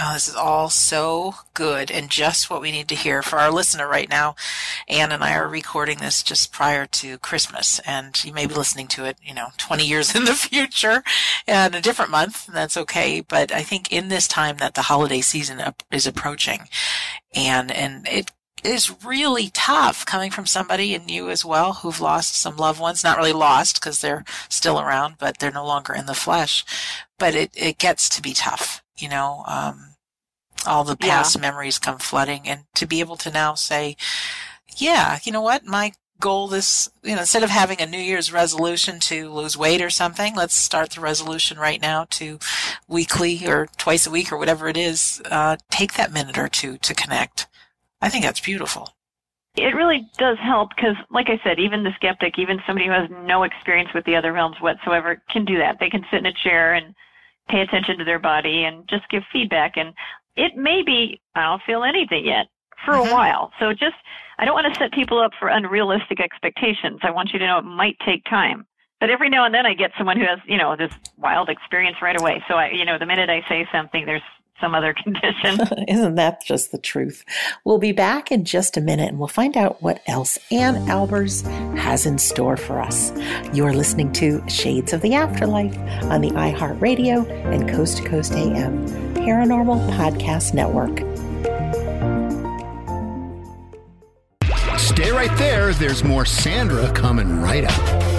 [0.01, 3.51] Oh, this is all so good and just what we need to hear for our
[3.51, 4.33] listener right now.
[4.88, 8.88] Ann and I are recording this just prior to Christmas, and you may be listening
[8.89, 11.03] to it, you know, 20 years in the future
[11.45, 13.19] and a different month, and that's okay.
[13.19, 16.69] But I think in this time that the holiday season is approaching,
[17.35, 18.31] and and it
[18.63, 23.05] is really tough coming from somebody and you as well who've lost some loved ones
[23.05, 26.65] not really lost because they're still around but they're no longer in the flesh
[27.17, 29.88] but it, it gets to be tough you know um,
[30.65, 33.95] all the past memories come flooding and to be able to now say
[34.78, 38.32] yeah you know what my goal this you know instead of having a new year's
[38.32, 42.38] resolution to lose weight or something let's start the resolution right now to
[42.88, 46.78] weekly or twice a week or whatever it is uh, take that minute or two
[46.78, 47.48] to connect
[48.02, 48.93] i think that's beautiful
[49.58, 53.10] It really does help because, like I said, even the skeptic, even somebody who has
[53.26, 55.78] no experience with the other realms whatsoever, can do that.
[55.80, 56.93] They can sit in a chair and
[57.50, 59.76] pay attention to their body and just give feedback.
[59.76, 59.93] And
[60.39, 62.47] it may be, I don't feel anything yet
[62.86, 63.12] for a mm-hmm.
[63.12, 63.52] while.
[63.60, 63.95] So just,
[64.38, 66.99] I don't want to set people up for unrealistic expectations.
[67.04, 68.65] I want you to know it might take time.
[68.99, 71.97] But every now and then I get someone who has, you know, this wild experience
[72.02, 72.43] right away.
[72.47, 74.21] So I, you know, the minute I say something, there's
[74.60, 75.60] some other condition.
[75.88, 77.24] Isn't that just the truth?
[77.63, 81.43] We'll be back in just a minute and we'll find out what else Ann Albers
[81.78, 83.12] has in store for us.
[83.54, 88.88] You're listening to Shades of the Afterlife on the iHeartRadio and Coast to Coast AM
[89.15, 91.00] Paranormal Podcast Network.
[94.80, 95.74] Stay right there.
[95.74, 98.18] There's more Sandra coming right up.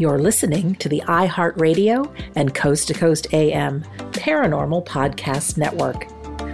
[0.00, 3.82] You're listening to the iHeartRadio and Coast to Coast AM
[4.12, 6.10] Paranormal Podcast Network.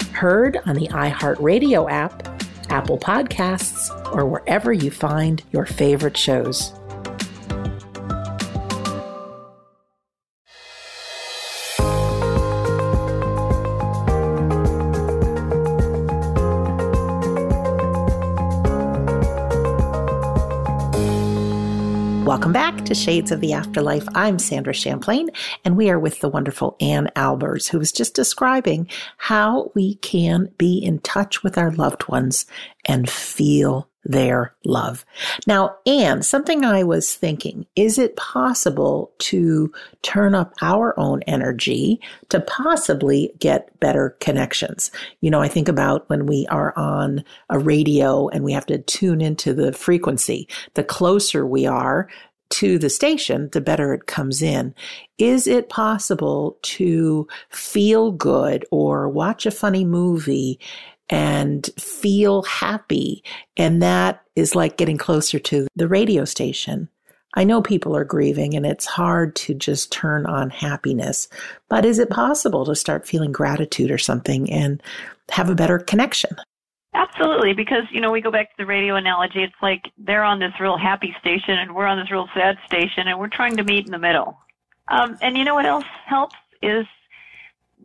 [0.08, 2.26] Heard on the iHeartRadio app,
[2.72, 6.72] Apple Podcasts, or wherever you find your favorite shows.
[22.36, 24.06] Welcome back to Shades of the Afterlife.
[24.14, 25.30] I'm Sandra Champlain,
[25.64, 30.52] and we are with the wonderful Ann Albers, who was just describing how we can
[30.58, 32.44] be in touch with our loved ones
[32.84, 35.04] and feel their love.
[35.46, 39.72] Now, Ann, something I was thinking, is it possible to
[40.02, 44.92] turn up our own energy to possibly get better connections?
[45.20, 48.78] You know, I think about when we are on a radio and we have to
[48.78, 50.48] tune into the frequency.
[50.74, 52.08] The closer we are
[52.50, 54.74] to the station, the better it comes in.
[55.18, 60.60] Is it possible to feel good or watch a funny movie
[61.08, 63.22] and feel happy?
[63.56, 66.88] And that is like getting closer to the radio station.
[67.34, 71.28] I know people are grieving and it's hard to just turn on happiness,
[71.68, 74.82] but is it possible to start feeling gratitude or something and
[75.30, 76.34] have a better connection?
[76.96, 79.42] Absolutely, because you know we go back to the radio analogy.
[79.42, 83.06] It's like they're on this real happy station, and we're on this real sad station,
[83.08, 84.38] and we're trying to meet in the middle.
[84.88, 86.86] Um, and you know what else helps is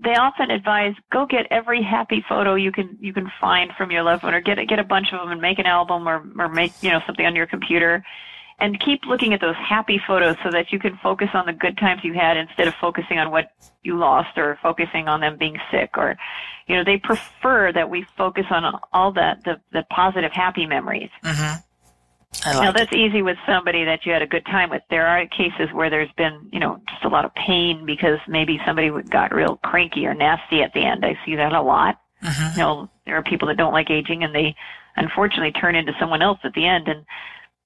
[0.02, 4.04] they often advise go get every happy photo you can you can find from your
[4.04, 6.47] loved one, or get get a bunch of them and make an album, or or
[6.47, 8.06] make you know something on your computer,
[8.62, 11.78] and keep looking at those happy photos so that you can focus on the good
[11.78, 13.52] times you had instead of focusing on what
[13.84, 16.15] you lost or focusing on them being sick or
[16.67, 21.10] you know they prefer that we focus on all that the the positive happy memories.
[21.24, 21.60] Mm-hmm.
[22.45, 24.84] I like now that's easy with somebody that you had a good time with.
[24.89, 28.60] There are cases where there's been you know just a lot of pain because maybe
[28.65, 31.04] somebody got real cranky or nasty at the end.
[31.04, 32.00] I see that a lot.
[32.24, 32.60] Mm-hmm.
[32.60, 34.56] you know there are people that don't like aging and they
[34.95, 36.88] unfortunately turn into someone else at the end.
[36.88, 37.04] And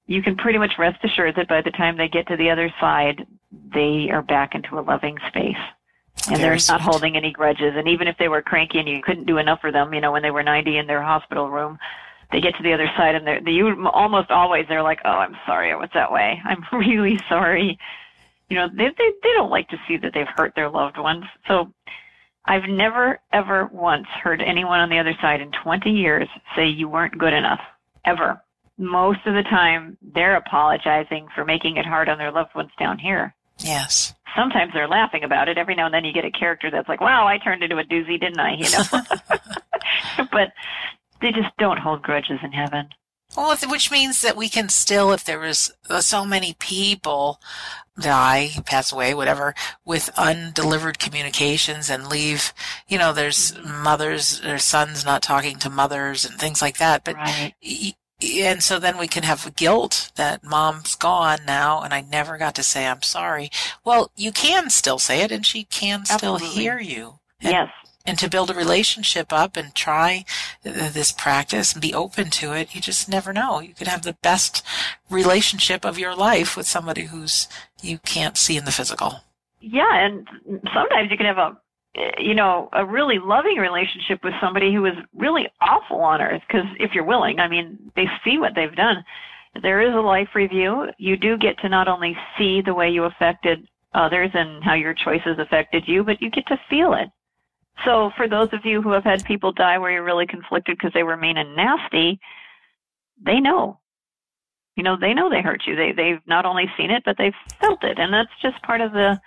[0.06, 2.72] you can pretty much rest assured that by the time they get to the other
[2.80, 3.26] side,
[3.74, 5.56] they are back into a loving space.
[6.28, 6.74] And Very they're sweet.
[6.74, 7.74] not holding any grudges.
[7.76, 10.12] And even if they were cranky and you couldn't do enough for them, you know,
[10.12, 11.78] when they were 90 in their hospital room,
[12.32, 15.10] they get to the other side and they're, they you almost always they're like, oh,
[15.10, 16.40] I'm sorry I was that way.
[16.44, 17.78] I'm really sorry.
[18.48, 21.24] You know, they, they, they don't like to see that they've hurt their loved ones.
[21.48, 21.72] So
[22.44, 26.88] I've never, ever once heard anyone on the other side in 20 years say you
[26.88, 27.60] weren't good enough.
[28.04, 28.40] Ever
[28.78, 32.98] most of the time they're apologizing for making it hard on their loved ones down
[32.98, 33.34] here.
[33.58, 34.14] Yes.
[34.36, 35.56] Sometimes they're laughing about it.
[35.56, 37.84] Every now and then you get a character that's like, wow, I turned into a
[37.84, 38.54] doozy, didn't I?
[38.54, 40.26] You know?
[40.30, 40.52] but
[41.20, 42.88] they just don't hold grudges in heaven.
[43.36, 47.40] Well, which means that we can still, if there was uh, so many people
[47.98, 52.52] die, pass away, whatever, with undelivered communications and leave,
[52.88, 57.04] you know, there's mothers, there's sons not talking to mothers and things like that.
[57.04, 57.54] But right.
[57.62, 62.38] y- and so then we can have guilt that mom's gone now and I never
[62.38, 63.50] got to say I'm sorry.
[63.84, 66.62] Well, you can still say it and she can still Absolutely.
[66.62, 67.18] hear you.
[67.40, 67.68] And, Yes.
[68.08, 70.24] And to build a relationship up and try
[70.64, 73.58] uh, this practice and be open to it, you just never know.
[73.58, 74.64] You could have the best
[75.10, 77.48] relationship of your life with somebody who's
[77.82, 79.24] you can't see in the physical.
[79.60, 80.28] Yeah, and
[80.72, 81.56] sometimes you can have a
[82.18, 86.66] you know a really loving relationship with somebody who is really awful on earth because
[86.78, 89.04] if you're willing, I mean, they see what they've done.
[89.62, 90.86] There is a life review.
[90.98, 94.92] You do get to not only see the way you affected others and how your
[94.92, 97.08] choices affected you, but you get to feel it.
[97.84, 100.92] So for those of you who have had people die where you're really conflicted because
[100.92, 102.20] they were mean and nasty,
[103.24, 103.78] they know.
[104.76, 105.74] You know, they know they hurt you.
[105.74, 108.92] They they've not only seen it, but they've felt it, and that's just part of
[108.92, 109.18] the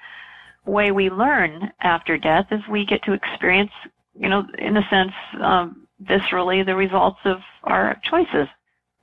[0.69, 3.71] way we learn after death is we get to experience,
[4.15, 5.11] you know, in a sense,
[5.41, 8.47] um, viscerally the results of our choices.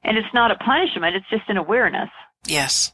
[0.02, 2.10] And it's not a punishment, it's just an awareness.
[2.46, 2.92] Yes.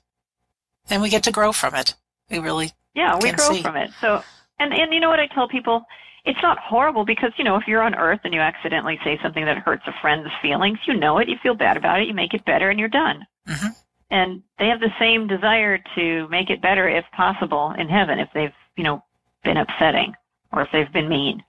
[0.89, 1.95] And we get to grow from it.
[2.31, 3.63] We really Yeah, we grow see.
[3.63, 3.91] from it.
[4.01, 4.23] So
[4.59, 5.85] and and you know what I tell people?
[6.25, 9.45] It's not horrible because, you know, if you're on earth and you accidentally say something
[9.45, 12.33] that hurts a friend's feelings, you know it, you feel bad about it, you make
[12.33, 13.27] it better and you're done.
[13.49, 13.69] Mm-hmm.
[14.11, 18.29] And they have the same desire to make it better if possible in heaven if
[18.35, 19.03] they've, you know,
[19.45, 20.15] been upsetting
[20.53, 21.43] or if they've been mean.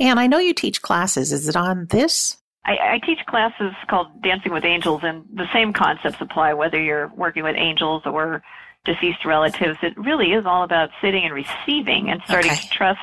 [0.00, 1.32] And I know you teach classes.
[1.32, 2.36] Is it on this?
[2.64, 7.08] I, I teach classes called Dancing with Angels, and the same concepts apply whether you're
[7.16, 8.42] working with angels or
[8.84, 9.78] deceased relatives.
[9.82, 12.60] It really is all about sitting and receiving and starting Okay.
[12.60, 13.00] to trust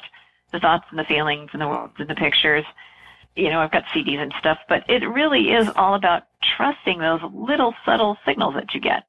[0.52, 2.66] the thoughts and the feelings and the words and the pictures.
[3.36, 6.24] You know, I've got CDs and stuff, but it really is all about
[6.56, 9.04] trusting those little subtle signals that you get.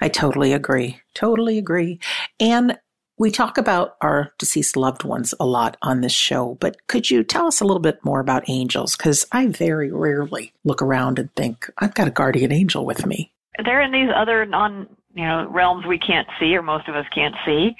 [0.00, 1.00] I totally agree.
[1.14, 1.98] Totally agree.
[2.38, 2.78] And
[3.18, 7.22] we talk about our deceased loved ones a lot on this show, but could you
[7.22, 8.96] tell us a little bit more about angels?
[8.96, 13.32] Because I very rarely look around and think, I've got a guardian angel with me.
[13.64, 17.06] they're in these other non you know realms we can't see or most of us
[17.14, 17.76] can't see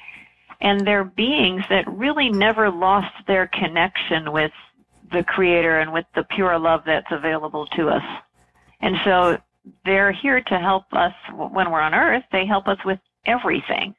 [0.60, 4.52] and they're beings that really never lost their connection with
[5.12, 8.02] the creator and with the pure love that's available to us
[8.80, 9.38] and so
[9.84, 13.94] they're here to help us when we're on earth they help us with everything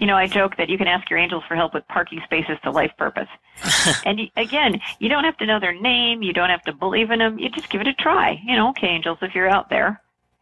[0.00, 2.58] you know i joke that you can ask your angels for help with parking spaces
[2.64, 3.28] to life purpose
[4.04, 7.20] and again you don't have to know their name you don't have to believe in
[7.20, 10.00] them you just give it a try you know okay angels if you're out there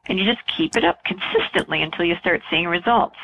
[0.09, 3.17] and you just keep it up consistently until you start seeing results.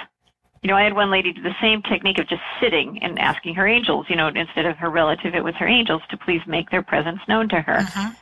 [0.62, 3.54] You know, I had one lady do the same technique of just sitting and asking
[3.54, 6.70] her angels, you know, instead of her relative, it was her angels to please make
[6.70, 7.78] their presence known to her.
[7.78, 8.12] Uh-huh.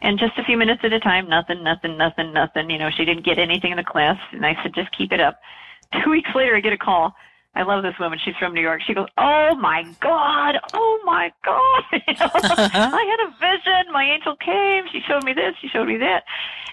[0.00, 2.70] And just a few minutes at a time, nothing, nothing, nothing, nothing.
[2.70, 5.20] You know, she didn't get anything in the class, and I said, just keep it
[5.20, 5.40] up.
[6.04, 7.14] Two weeks later, I get a call.
[7.56, 8.18] I love this woman.
[8.22, 8.82] She's from New York.
[8.86, 10.56] She goes, "Oh my God!
[10.74, 11.82] Oh my God!
[12.06, 13.92] You know, I had a vision.
[13.92, 14.84] My angel came.
[14.92, 15.54] She showed me this.
[15.60, 16.24] She showed me that."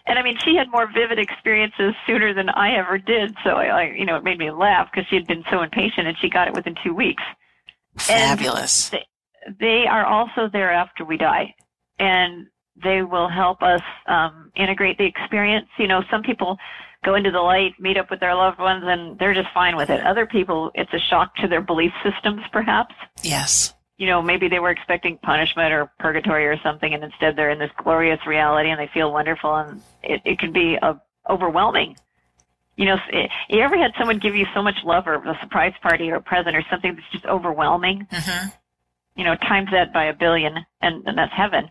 [0.05, 3.33] And I mean, she had more vivid experiences sooner than I ever did.
[3.45, 6.07] So I, I you know, it made me laugh because she had been so impatient,
[6.07, 7.23] and she got it within two weeks.
[7.97, 8.89] Fabulous.
[8.89, 9.05] They,
[9.59, 11.55] they are also there after we die,
[11.97, 12.47] and
[12.83, 15.67] they will help us um, integrate the experience.
[15.79, 16.57] You know, some people
[17.03, 19.89] go into the light, meet up with their loved ones, and they're just fine with
[19.89, 20.05] it.
[20.05, 22.95] Other people, it's a shock to their belief systems, perhaps.
[23.21, 23.73] Yes.
[23.97, 27.59] You know, maybe they were expecting punishment or purgatory or something, and instead they're in
[27.59, 30.95] this glorious reality and they feel wonderful, and it, it can be uh,
[31.29, 31.95] overwhelming.
[32.75, 35.73] You know, it, you ever had someone give you so much love or a surprise
[35.81, 38.07] party or a present or something that's just overwhelming?
[38.11, 38.47] Mm-hmm.
[39.15, 41.69] You know, times that by a billion, and, and that's heaven.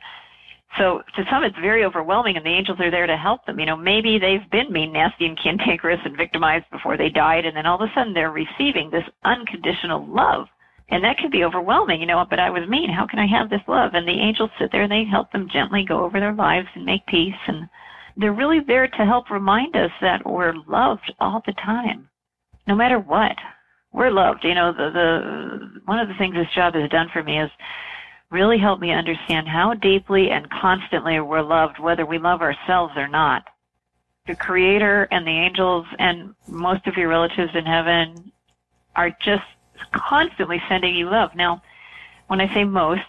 [0.78, 3.60] So to some, it's very overwhelming, and the angels are there to help them.
[3.60, 7.54] You know, maybe they've been mean, nasty, and cantankerous and victimized before they died, and
[7.56, 10.46] then all of a sudden they're receiving this unconditional love.
[10.88, 12.90] And that can be overwhelming, you know, but I was mean.
[12.90, 13.92] How can I have this love?
[13.94, 16.84] And the angels sit there and they help them gently go over their lives and
[16.84, 17.40] make peace.
[17.46, 17.68] And
[18.16, 22.08] they're really there to help remind us that we're loved all the time,
[22.66, 23.36] no matter what.
[23.92, 24.40] We're loved.
[24.42, 27.50] You know, the, the, one of the things this job has done for me is
[28.32, 33.06] really help me understand how deeply and constantly we're loved, whether we love ourselves or
[33.06, 33.46] not.
[34.26, 38.32] The Creator and the angels and most of your relatives in heaven
[38.96, 39.44] are just
[39.92, 41.34] constantly sending you love.
[41.34, 41.62] Now,
[42.28, 43.02] when I say most,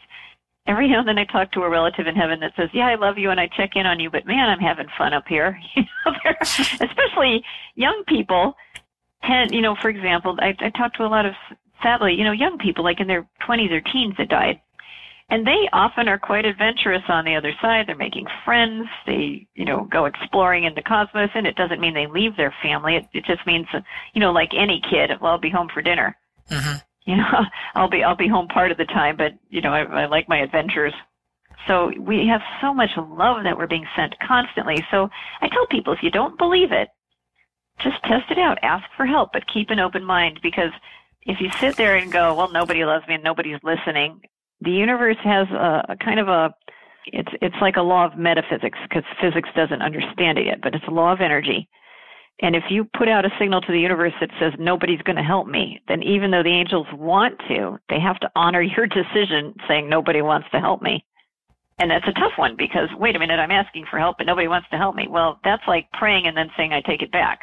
[0.68, 2.96] every now and then I talk to a relative in heaven that says, "Yeah, I
[2.96, 5.60] love you and I check in on you, but man, I'm having fun up here."
[5.76, 7.44] You know, especially
[7.76, 8.56] young people
[9.24, 11.34] tend, you know, for example, I, I talk to a lot of
[11.82, 14.60] sadly, you know, young people like in their 20s or teens that died.
[15.34, 17.88] And they often are quite adventurous on the other side.
[17.88, 18.86] They're making friends.
[19.08, 21.32] They, you know, go exploring in the cosmos.
[21.34, 22.98] And it doesn't mean they leave their family.
[22.98, 23.66] It, it just means,
[24.14, 26.16] you know, like any kid, well, I'll be home for dinner.
[26.52, 26.78] Mm-hmm.
[27.08, 30.04] You know, I'll be, I'll be home part of the time, but, you know, I,
[30.04, 30.94] I like my adventures.
[31.68, 34.86] So we have so much love that we're being sent constantly.
[34.92, 35.10] So
[35.42, 36.90] I tell people, if you don't believe it,
[37.82, 38.60] just test it out.
[38.62, 40.70] Ask for help, but keep an open mind because
[41.24, 44.22] if you sit there and go, well, nobody loves me and nobody's listening,
[44.64, 46.54] the universe has a, a kind of a,
[47.08, 50.86] it's, it's like a law of metaphysics because physics doesn't understand it yet, but it's
[50.88, 51.68] a law of energy.
[52.42, 55.24] And if you put out a signal to the universe that says nobody's going to
[55.24, 59.54] help me, then even though the angels want to, they have to honor your decision
[59.68, 61.06] saying nobody wants to help me.
[61.80, 64.48] And that's a tough one because wait a minute, I'm asking for help, but nobody
[64.48, 65.08] wants to help me.
[65.10, 67.42] Well, that's like praying and then saying I take it back.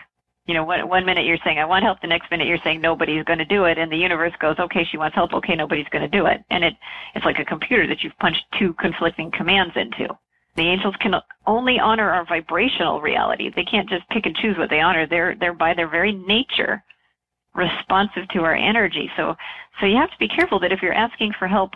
[0.51, 2.81] You know, one, one minute you're saying I want help, the next minute you're saying
[2.81, 5.87] nobody's going to do it, and the universe goes, okay, she wants help, okay, nobody's
[5.93, 6.75] going to do it, and it
[7.15, 10.13] it's like a computer that you've punched two conflicting commands into.
[10.57, 11.15] The angels can
[11.47, 13.49] only honor our vibrational reality.
[13.55, 15.07] They can't just pick and choose what they honor.
[15.07, 16.83] They're they're by their very nature
[17.55, 19.09] responsive to our energy.
[19.17, 19.37] So,
[19.79, 21.75] so you have to be careful that if you're asking for help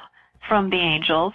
[0.49, 1.33] from the angels,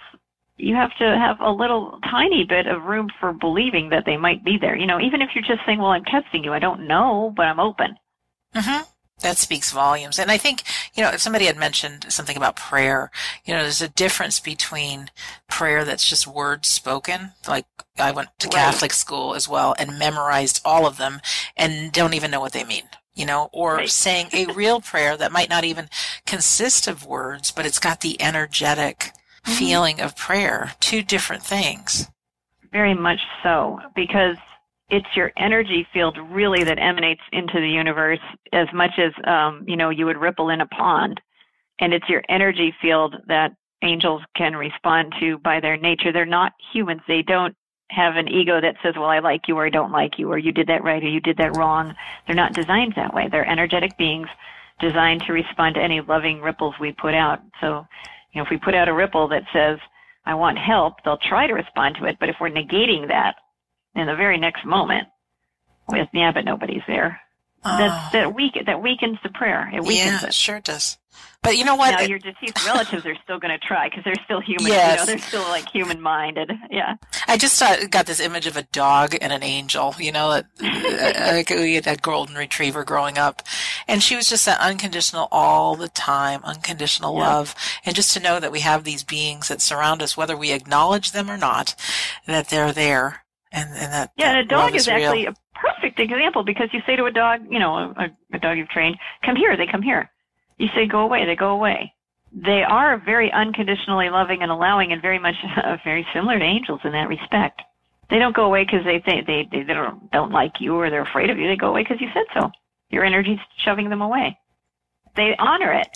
[0.62, 4.44] you have to have a little tiny bit of room for believing that they might
[4.44, 4.76] be there.
[4.76, 7.46] You know, even if you're just saying, well, I'm testing you, I don't know, but
[7.46, 7.96] I'm open.
[8.54, 8.82] Mm-hmm.
[9.20, 10.18] That speaks volumes.
[10.18, 10.62] And I think,
[10.94, 13.10] you know, if somebody had mentioned something about prayer,
[13.44, 15.10] you know, there's a difference between
[15.48, 17.32] prayer that's just words spoken.
[17.46, 17.66] Like
[17.98, 18.54] I went to right.
[18.54, 21.20] Catholic school as well and memorized all of them
[21.56, 23.90] and don't even know what they mean you know, or right.
[23.90, 25.90] saying a real prayer that might not even
[26.26, 29.10] consist of words, but it's got the energetic
[29.44, 29.52] mm-hmm.
[29.52, 30.72] feeling of prayer.
[30.80, 32.08] Two different things.
[32.72, 34.36] Very much so, because
[34.90, 38.20] it's your energy field really that emanates into the universe
[38.52, 41.20] as much as, um, you know, you would ripple in a pond.
[41.78, 46.12] And it's your energy field that angels can respond to by their nature.
[46.12, 47.00] They're not humans.
[47.08, 47.56] They don't
[47.90, 50.38] have an ego that says, well, I like you or I don't like you or
[50.38, 51.94] you did that right or you did that wrong.
[52.26, 53.28] They're not designed that way.
[53.30, 54.28] They're energetic beings
[54.80, 57.40] designed to respond to any loving ripples we put out.
[57.60, 57.86] So,
[58.32, 59.78] you know, if we put out a ripple that says,
[60.24, 62.16] I want help, they'll try to respond to it.
[62.20, 63.34] But if we're negating that
[63.94, 65.08] in the very next moment
[65.88, 67.20] with, yeah, but nobody's there,
[67.64, 67.78] oh.
[67.78, 69.70] that, that, weak, that weakens the prayer.
[69.72, 70.34] It weakens yeah, it.
[70.34, 70.98] sure does.
[71.42, 71.92] But you know what?
[71.92, 74.66] Now your deceased relatives are still going to try because they're still human.
[74.66, 74.92] Yes.
[74.92, 76.52] You know, they're still like human minded.
[76.70, 76.96] Yeah.
[77.26, 77.58] I just
[77.90, 79.94] got this image of a dog and an angel.
[79.98, 83.42] You know, that uh, like we had that golden retriever growing up,
[83.88, 87.28] and she was just that unconditional all the time, unconditional yeah.
[87.28, 87.54] love,
[87.86, 91.12] and just to know that we have these beings that surround us, whether we acknowledge
[91.12, 91.74] them or not,
[92.26, 95.34] that they're there, and and that yeah, and a dog is, is actually a
[95.80, 98.96] perfect example because you say to a dog, you know, a, a dog you've trained,
[99.24, 100.10] come here, they come here
[100.60, 101.92] you say go away, they go away.
[102.32, 106.80] They are very unconditionally loving and allowing, and very much uh, very similar to angels
[106.84, 107.62] in that respect.
[108.10, 111.02] They don't go away because they they, they they don't don't like you or they're
[111.02, 111.48] afraid of you.
[111.48, 112.50] They go away because you said so.
[112.90, 114.38] Your energy's shoving them away.
[115.16, 115.88] They honor it.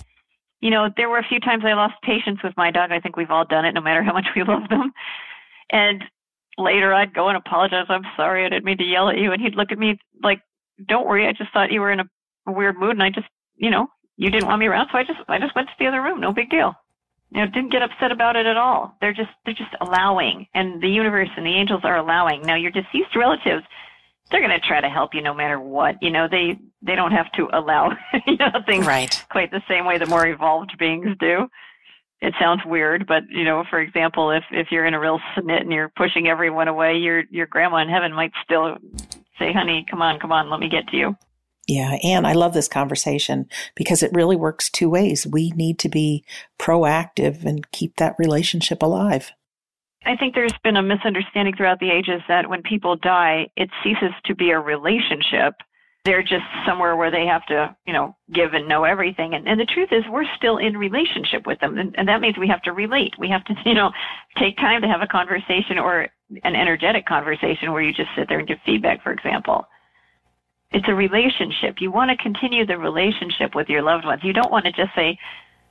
[0.61, 2.91] You know, there were a few times I lost patience with my dog.
[2.91, 4.93] I think we've all done it, no matter how much we love them.
[5.71, 6.03] And
[6.59, 7.87] later I'd go and apologize.
[7.89, 9.33] I'm sorry, I didn't mean to yell at you.
[9.33, 10.41] And he'd look at me like,
[10.89, 12.05] "Don't worry, I just thought you were in a,
[12.47, 13.27] weird mood, and I just,
[13.57, 15.87] you know, you didn't want me around, so I just I just went to the
[15.87, 16.21] other room.
[16.21, 16.75] No big deal.
[17.31, 18.97] You know, didn't get upset about it at all.
[19.01, 22.43] They're just they're just allowing, and the universe and the angels are allowing.
[22.43, 23.65] Now your deceased relatives,
[24.31, 25.97] they're going to try to help you no matter what.
[26.03, 27.91] You know, they they don't have to allow
[28.27, 29.25] you know things right.
[29.31, 31.49] quite the same way the more evolved beings do.
[32.21, 35.61] It sounds weird, but you know, for example, if if you're in a real snit
[35.61, 38.77] and you're pushing everyone away, your your grandma in heaven might still
[39.39, 41.17] say, "Honey, come on, come on, let me get to you."
[41.67, 45.27] Yeah, and I love this conversation because it really works two ways.
[45.27, 46.25] We need to be
[46.59, 49.33] proactive and keep that relationship alive.
[50.07, 54.13] I think there's been a misunderstanding throughout the ages that when people die, it ceases
[54.27, 55.55] to be a relationship.
[56.05, 59.33] They're just somewhere where they have to, you know, give and know everything.
[59.35, 61.79] And, and the truth is, we're still in relationship with them.
[61.79, 63.15] And, and that means we have to relate.
[63.19, 63.91] We have to, you know,
[64.39, 66.09] take time to have a conversation or
[66.43, 69.67] an energetic conversation where you just sit there and give feedback, for example.
[70.73, 71.77] It's a relationship.
[71.79, 74.23] You want to continue the relationship with your loved ones.
[74.25, 75.19] You don't want to just say,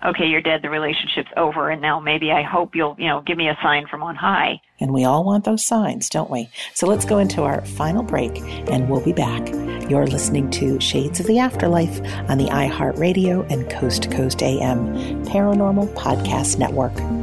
[0.05, 3.37] okay, you're dead, the relationship's over, and now maybe I hope you'll, you know, give
[3.37, 4.61] me a sign from on high.
[4.79, 6.49] And we all want those signs, don't we?
[6.73, 8.37] So let's go into our final break,
[8.69, 9.47] and we'll be back.
[9.89, 14.95] You're listening to Shades of the Afterlife on the iHeartRadio and Coast to Coast AM
[15.25, 17.22] Paranormal Podcast Network.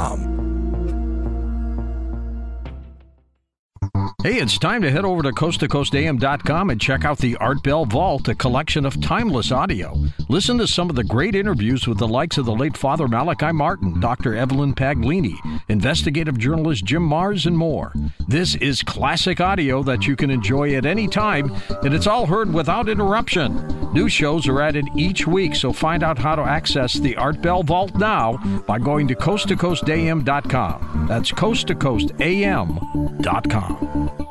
[4.23, 8.27] Hey, it's time to head over to coasttocoastam.com and check out the Art Bell Vault,
[8.27, 9.95] a collection of timeless audio.
[10.29, 13.51] Listen to some of the great interviews with the likes of the late Father Malachi
[13.51, 14.35] Martin, Dr.
[14.35, 15.35] Evelyn Paglini,
[15.69, 17.93] investigative journalist Jim Marrs, and more.
[18.27, 21.51] This is classic audio that you can enjoy at any time,
[21.83, 23.80] and it's all heard without interruption.
[23.93, 27.63] New shows are added each week, so find out how to access the Art Bell
[27.63, 31.05] Vault now by going to coasttocoastam.com.
[31.09, 34.30] That's coasttocoastam.com.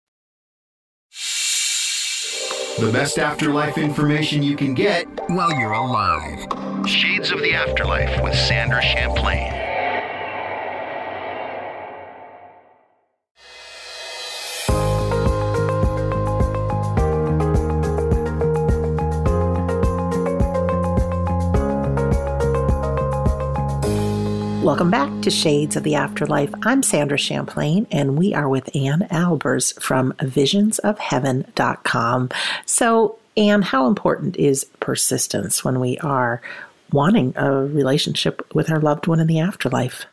[2.79, 6.47] The best afterlife information you can get while you're alive.
[6.87, 9.60] Shades of the Afterlife with Sandra Champlain.
[24.81, 26.51] Welcome back to Shades of the Afterlife.
[26.63, 32.29] I'm Sandra Champlain, and we are with Ann Albers from visionsofheaven.com.
[32.65, 36.41] So, Ann, how important is persistence when we are
[36.91, 40.05] wanting a relationship with our loved one in the afterlife?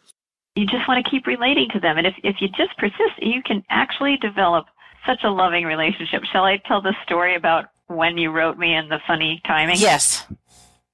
[0.55, 1.97] You just want to keep relating to them.
[1.97, 4.66] And if, if you just persist, you can actually develop
[5.07, 6.25] such a loving relationship.
[6.31, 9.77] Shall I tell the story about when you wrote me and the funny timing?
[9.79, 10.27] Yes.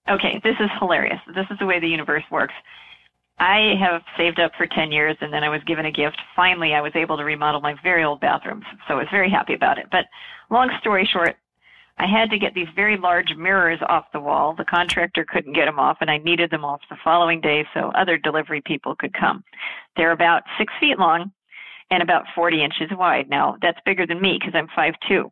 [0.09, 1.18] Okay, this is hilarious.
[1.35, 2.55] This is the way the universe works.
[3.39, 6.20] I have saved up for 10 years and then I was given a gift.
[6.37, 9.55] Finally, I was able to remodel my very old bathroom, So I was very happy
[9.55, 9.87] about it.
[9.91, 10.07] But
[10.51, 11.37] long story short,
[11.99, 14.55] I had to get these very large mirrors off the wall.
[14.57, 17.91] The contractor couldn't get them off and I needed them off the following day so
[17.95, 19.45] other delivery people could come.
[19.97, 21.32] They're about six feet long
[21.91, 23.28] and about 40 inches wide.
[23.28, 25.30] Now that's bigger than me because I'm 5'2".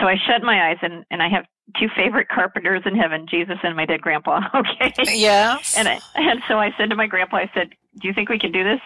[0.00, 1.44] So I shut my eyes and, and I have
[1.80, 4.40] two favorite carpenters in heaven, Jesus and my dead grandpa.
[4.54, 4.92] Okay.
[5.16, 5.58] Yeah.
[5.76, 7.70] And I, and so I said to my grandpa, I said,
[8.00, 8.80] "Do you think we can do this?"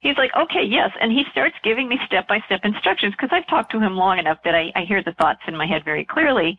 [0.00, 3.46] He's like, "Okay, yes." And he starts giving me step by step instructions because I've
[3.48, 6.04] talked to him long enough that I, I hear the thoughts in my head very
[6.04, 6.58] clearly.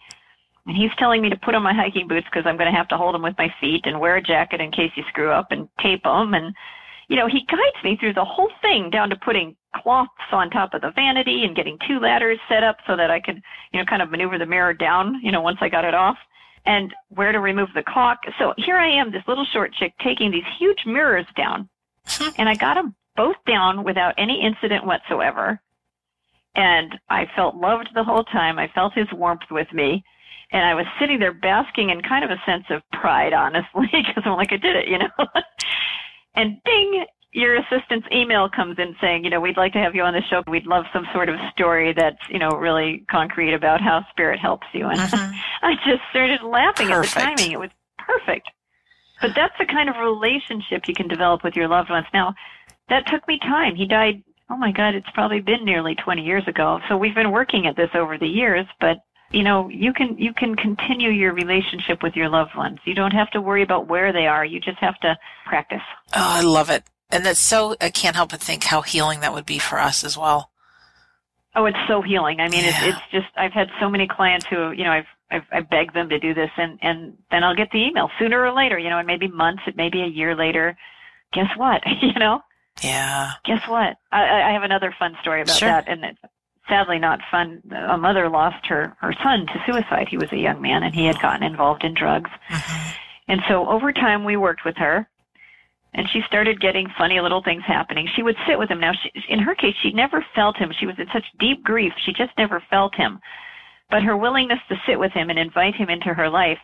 [0.68, 2.88] And he's telling me to put on my hiking boots because I'm going to have
[2.89, 5.47] to hold them with my feet and wear a jacket in case you screw up
[5.51, 6.36] and tape them.
[6.36, 6.53] And,
[7.12, 10.74] you know, he guides me through the whole thing down to putting cloths on top
[10.74, 13.41] of the vanity and getting two ladders set up so that I could,
[13.74, 16.16] you know, kind of maneuver the mirror down, you know, once I got it off
[16.66, 18.20] and where to remove the caulk.
[18.39, 21.68] So here I am, this little short chick taking these huge mirrors down
[22.38, 25.59] and I got them both down without any incident whatsoever.
[26.55, 28.57] And I felt loved the whole time.
[28.57, 30.01] I felt his warmth with me.
[30.53, 34.24] And I was sitting there basking in kind of a sense of pride, honestly, because
[34.26, 35.09] I'm like, I did it, you know?
[36.36, 40.03] and ding, your assistant's email comes in saying, you know, we'd like to have you
[40.03, 40.43] on the show.
[40.47, 44.67] We'd love some sort of story that's, you know, really concrete about how spirit helps
[44.73, 44.88] you.
[44.88, 45.34] And Mhm.
[45.61, 47.15] I just started laughing Perfect.
[47.17, 47.51] at the timing.
[47.53, 48.49] It was perfect.
[49.21, 52.07] But that's the kind of relationship you can develop with your loved ones.
[52.13, 52.34] Now,
[52.89, 53.75] that took me time.
[53.75, 56.79] He died, oh my God, it's probably been nearly 20 years ago.
[56.89, 58.97] So we've been working at this over the years, but
[59.32, 62.79] you know, you can you can continue your relationship with your loved ones.
[62.86, 64.43] You don't have to worry about where they are.
[64.45, 65.82] You just have to practice.
[66.13, 66.84] Oh, I love it.
[67.09, 70.03] And that's so, I can't help but think how healing that would be for us
[70.05, 70.49] as well.
[71.55, 72.39] Oh, it's so healing.
[72.39, 72.69] I mean, Yeah.
[72.69, 75.93] it's it's just I've had so many clients who, you know, I've I've I begged
[75.93, 78.77] them to do this, and and then I'll get the email sooner or later.
[78.79, 80.77] You know, and maybe months, it may be a year later.
[81.34, 81.82] Guess what?
[82.01, 82.41] you know,
[82.82, 83.32] Yeah.
[83.43, 83.97] guess what?
[84.13, 85.67] I I I have another fun story about Sure.
[85.69, 86.19] that, and it's
[86.72, 87.61] sadly not fun.
[87.89, 90.07] A mother lost her her son to suicide.
[90.09, 92.30] He was a young man, and he had gotten involved in drugs.
[92.49, 92.89] Mm-hmm.
[93.28, 95.07] And so over time, we worked with her,
[95.93, 98.07] and she started getting funny little things happening.
[98.15, 98.80] She would sit with him.
[98.80, 100.72] Now, she, in her case, she never felt him.
[100.80, 103.19] She was in such deep grief, she just never felt him.
[103.89, 106.59] But her willingness to sit with him and invite him into her life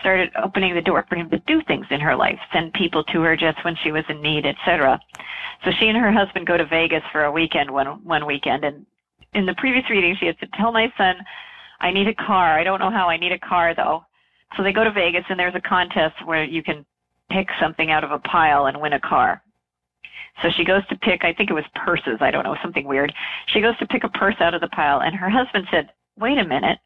[0.00, 3.20] started opening the door for him to do things in her life, send people to
[3.20, 4.98] her just when she was in need, etc.
[5.64, 8.86] So she and her husband go to Vegas for a weekend one one weekend, and
[9.34, 11.16] in the previous reading, she had to "Tell my son,
[11.80, 12.58] I need a car.
[12.58, 13.08] I don't know how.
[13.08, 14.04] I need a car though."
[14.56, 16.84] so they go to Vegas and there's a contest where you can
[17.30, 19.42] pick something out of a pile and win a car.
[20.42, 23.12] So she goes to pick, I think it was purses, I don't know, something weird.
[23.48, 26.38] She goes to pick a purse out of the pile and her husband said, wait
[26.38, 26.78] a minute.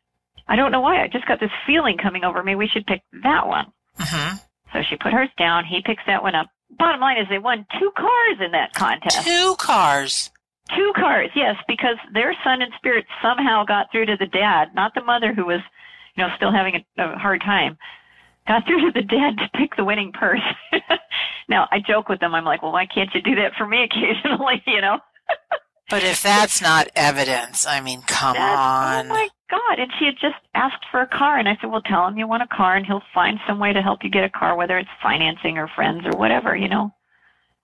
[0.49, 1.03] I don't know why.
[1.03, 2.55] I just got this feeling coming over me.
[2.55, 3.66] We should pick that one.
[3.99, 4.36] Uh-huh.
[4.72, 5.64] So she put hers down.
[5.64, 6.49] He picks that one up.
[6.78, 9.24] Bottom line is they won two cars in that contest.
[9.24, 10.30] Two cars.
[10.75, 14.95] Two cars, yes, because their son and spirit somehow got through to the dad, not
[14.95, 15.61] the mother who was,
[16.17, 17.79] you know, still having a, a hard time.
[18.49, 20.41] Got through to the dad to pick the winning purse.
[21.49, 22.35] now I joke with them.
[22.35, 24.62] I'm like, well, why can't you do that for me occasionally?
[24.67, 24.99] You know.
[25.89, 29.07] But if that's not evidence, I mean, come That's- oh on.
[29.07, 29.79] Oh my God!
[29.79, 32.27] And she had just asked for a car, and I said, "Well, tell him you
[32.27, 34.79] want a car, and he'll find some way to help you get a car, whether
[34.79, 36.93] it's financing or friends or whatever, you know."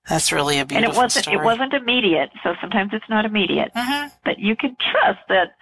[0.09, 1.37] That's really a beautiful and it wasn't story.
[1.37, 3.73] it wasn't immediate, so sometimes it's not immediate.
[3.75, 4.09] Mm-hmm.
[4.25, 5.55] But you can trust that,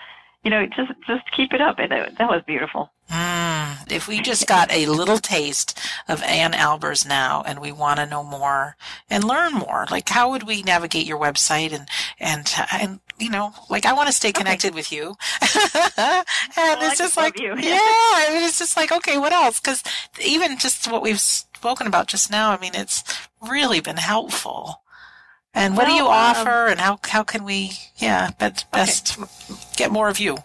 [0.44, 1.78] you know, just just keep it up.
[1.78, 2.90] And that, that was beautiful.
[3.10, 5.76] Mm, if we just got a little taste
[6.08, 8.76] of Ann Albers now and we want to know more
[9.10, 11.88] and learn more, like how would we navigate your website and,
[12.20, 15.08] and, and, you know, like I want to stay connected with you.
[15.42, 15.48] and
[16.56, 17.48] I it's just like, you.
[17.58, 19.58] yeah, I mean, it's just like, okay, what else?
[19.58, 19.82] Cause
[20.24, 23.02] even just what we've spoken about just now, I mean, it's
[23.48, 24.82] really been helpful.
[25.52, 29.18] And what do you Well, um, offer and how, how can we, yeah, best, best
[29.76, 30.36] get more of you?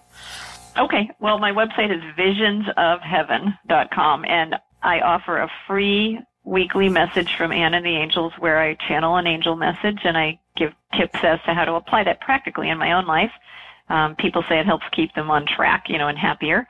[0.78, 1.10] Okay.
[1.20, 7.86] Well, my website is visionsofheaven.com, and I offer a free weekly message from Ann and
[7.86, 11.66] the Angels where I channel an angel message and I give tips as to how
[11.66, 13.32] to apply that practically in my own life.
[13.90, 16.68] Um, people say it helps keep them on track, you know, and happier.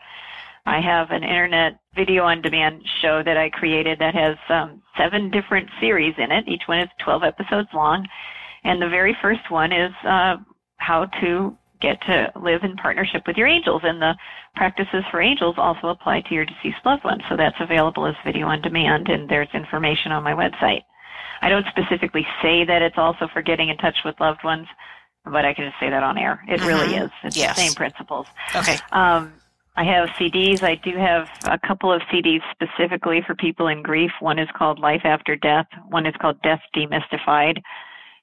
[0.66, 5.30] I have an internet video on demand show that I created that has um, seven
[5.30, 6.48] different series in it.
[6.48, 8.08] Each one is 12 episodes long.
[8.64, 10.38] And the very first one is uh,
[10.78, 13.82] how to get to live in partnership with your angels.
[13.84, 14.16] And the
[14.56, 17.22] practices for angels also apply to your deceased loved ones.
[17.30, 20.82] So that's available as video on demand, and there's information on my website.
[21.42, 24.68] I don't specifically say that it's also for getting in touch with loved ones,
[25.26, 26.44] but I can just say that on air.
[26.48, 27.06] It really Mhm.
[27.06, 27.12] is.
[27.24, 27.56] It's Yes.
[27.56, 28.26] the same principles.
[28.56, 28.80] Okay.
[28.92, 29.34] Um,
[29.78, 30.64] I have CDs.
[30.64, 34.12] I do have a couple of CDs specifically for people in grief.
[34.22, 35.68] One is called Life After Death.
[35.90, 37.62] One is called Death Demystified,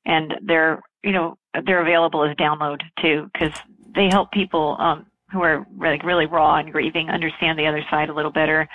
[0.06, 1.36] and they're you know
[1.66, 3.52] they're available as download too because
[3.94, 8.08] they help people um, who are like really raw and grieving understand the other side
[8.08, 8.66] a little better,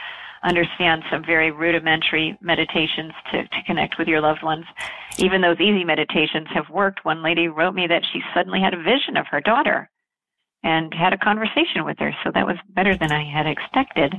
[0.43, 4.65] understand some very rudimentary meditations to, to connect with your loved ones.
[5.17, 7.03] Even those easy meditations have worked.
[7.03, 9.89] One lady wrote me that she suddenly had a vision of her daughter
[10.67, 12.13] and had a conversation with her.
[12.23, 14.13] So that was better than I had expected.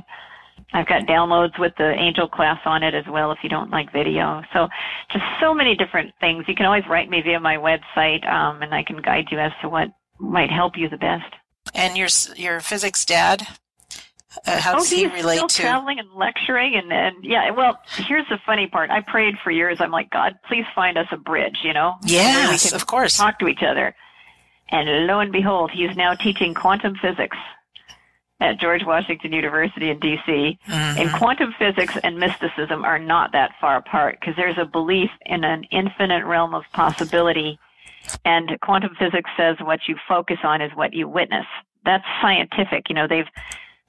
[0.73, 3.93] I've got downloads with the angel class on it as well if you don't like
[3.93, 4.41] video.
[4.51, 4.67] So
[5.11, 6.45] just so many different things.
[6.47, 9.51] You can always write me via my website um, and I can guide you as
[9.61, 9.89] to what
[10.19, 11.31] might help you the best.
[11.73, 13.47] And your your physics dad,
[14.45, 15.61] uh, how oh, does he he's relate still to?
[15.61, 18.89] traveling and lecturing and, and yeah, well, here's the funny part.
[18.89, 19.77] I prayed for years.
[19.79, 21.93] I'm like, God, please find us a bridge, you know?
[22.03, 23.17] Yes, of course.
[23.17, 23.95] Talk to each other.
[24.71, 27.37] And lo and behold, he's now teaching quantum physics
[28.41, 30.57] at George Washington University in DC.
[30.67, 35.43] And quantum physics and mysticism are not that far apart because there's a belief in
[35.43, 37.59] an infinite realm of possibility.
[38.25, 41.45] And quantum physics says what you focus on is what you witness.
[41.83, 42.89] That's scientific.
[42.89, 43.27] You know, they've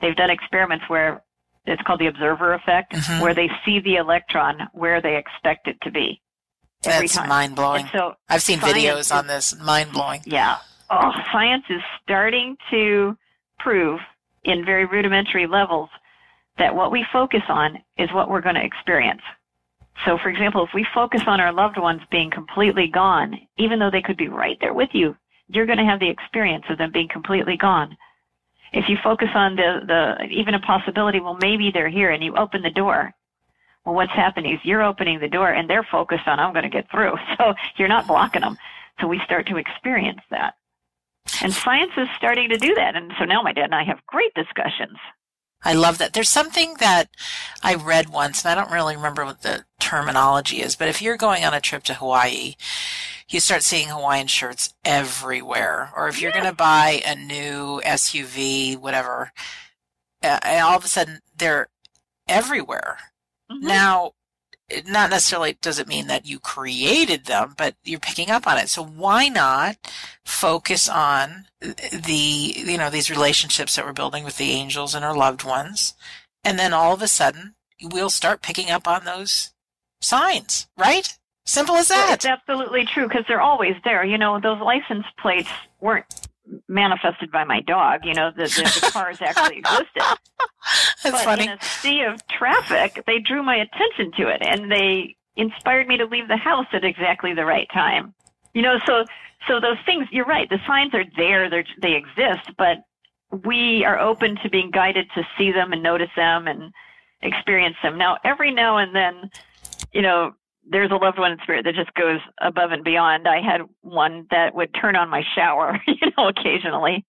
[0.00, 1.22] they've done experiments where
[1.66, 3.20] it's called the observer effect, Mhm.
[3.20, 6.20] where they see the electron where they expect it to be.
[6.84, 7.28] Every That's time.
[7.28, 7.86] mind blowing.
[7.92, 9.54] So I've seen videos is- on this.
[9.60, 10.22] Mind blowing.
[10.24, 10.56] yeah.
[10.90, 13.16] Oh, science is starting to
[13.60, 14.00] prove
[14.44, 15.88] in very rudimentary levels
[16.58, 19.22] that what we focus on is what we're going to experience.
[20.04, 23.90] So, for example, if we focus on our loved ones being completely gone, even though
[23.90, 25.16] they could be right there with you,
[25.48, 27.96] you're going to have the experience of them being completely gone.
[28.72, 32.36] If you focus on the, the even a possibility, well, maybe they're here, and you
[32.36, 33.12] open the door,
[33.84, 36.68] well, what's happening is you're opening the door, and they're focused on I'm going to
[36.68, 37.14] get through.
[37.38, 38.56] So you're not blocking them.
[39.00, 40.54] So we start to experience that.
[41.42, 42.96] And science is starting to do that.
[42.96, 44.98] And so now my dad and I have great discussions.
[45.62, 46.14] I love that.
[46.14, 47.10] There's something that
[47.62, 51.18] I read once, and I don't really remember what the terminology is, but if you're
[51.18, 52.54] going on a trip to Hawaii,
[53.28, 55.90] you start seeing Hawaiian shirts everywhere.
[55.94, 59.32] Or if you're going to buy a new SUV, whatever,
[60.22, 61.68] and all of a sudden they're
[62.26, 62.98] everywhere.
[63.50, 63.66] Mm-hmm.
[63.66, 64.12] Now, it
[64.86, 68.68] not necessarily does it mean that you created them, but you're picking up on it.
[68.68, 69.76] So why not
[70.24, 75.16] focus on the, you know, these relationships that we're building with the angels and our
[75.16, 75.94] loved ones.
[76.44, 79.52] And then all of a sudden we'll start picking up on those
[80.00, 81.16] signs, right?
[81.44, 82.14] Simple as Well, that.
[82.14, 84.04] It's absolutely true because they're always there.
[84.04, 85.48] You know, those license plates
[85.80, 86.06] weren't
[86.68, 88.00] manifested by my dog.
[88.04, 89.86] You know, the, the, the cars actually existed.
[91.02, 91.44] That's but funny.
[91.44, 95.96] in a sea of traffic, they drew my attention to it, and they inspired me
[95.96, 98.14] to leave the house at exactly the right time.
[98.54, 99.04] You know, so
[99.48, 100.06] so those things.
[100.10, 100.48] You're right.
[100.48, 101.48] The signs are there.
[101.48, 102.78] They they exist, but
[103.44, 106.72] we are open to being guided to see them and notice them and
[107.22, 107.96] experience them.
[107.96, 109.30] Now, every now and then,
[109.92, 110.32] you know,
[110.70, 113.26] there's a loved one in spirit that just goes above and beyond.
[113.26, 117.04] I had one that would turn on my shower, you know, occasionally.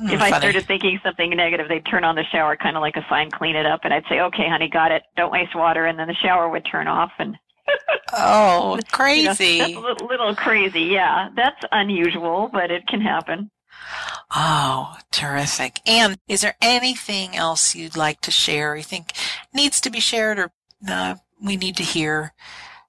[0.00, 2.96] Mm, if I started thinking something negative, they'd turn on the shower, kind of like
[2.96, 5.02] a sign, clean it up, and I'd say, "Okay, honey, got it.
[5.16, 7.36] Don't waste water." And then the shower would turn off, and
[8.12, 9.58] Oh, you know, crazy.
[9.58, 10.82] that's a little, little crazy.
[10.82, 13.50] Yeah, that's unusual, but it can happen.
[14.34, 15.80] Oh, terrific.
[15.86, 19.12] And is there anything else you'd like to share you think
[19.52, 20.52] needs to be shared or
[20.88, 22.32] uh, we need to hear?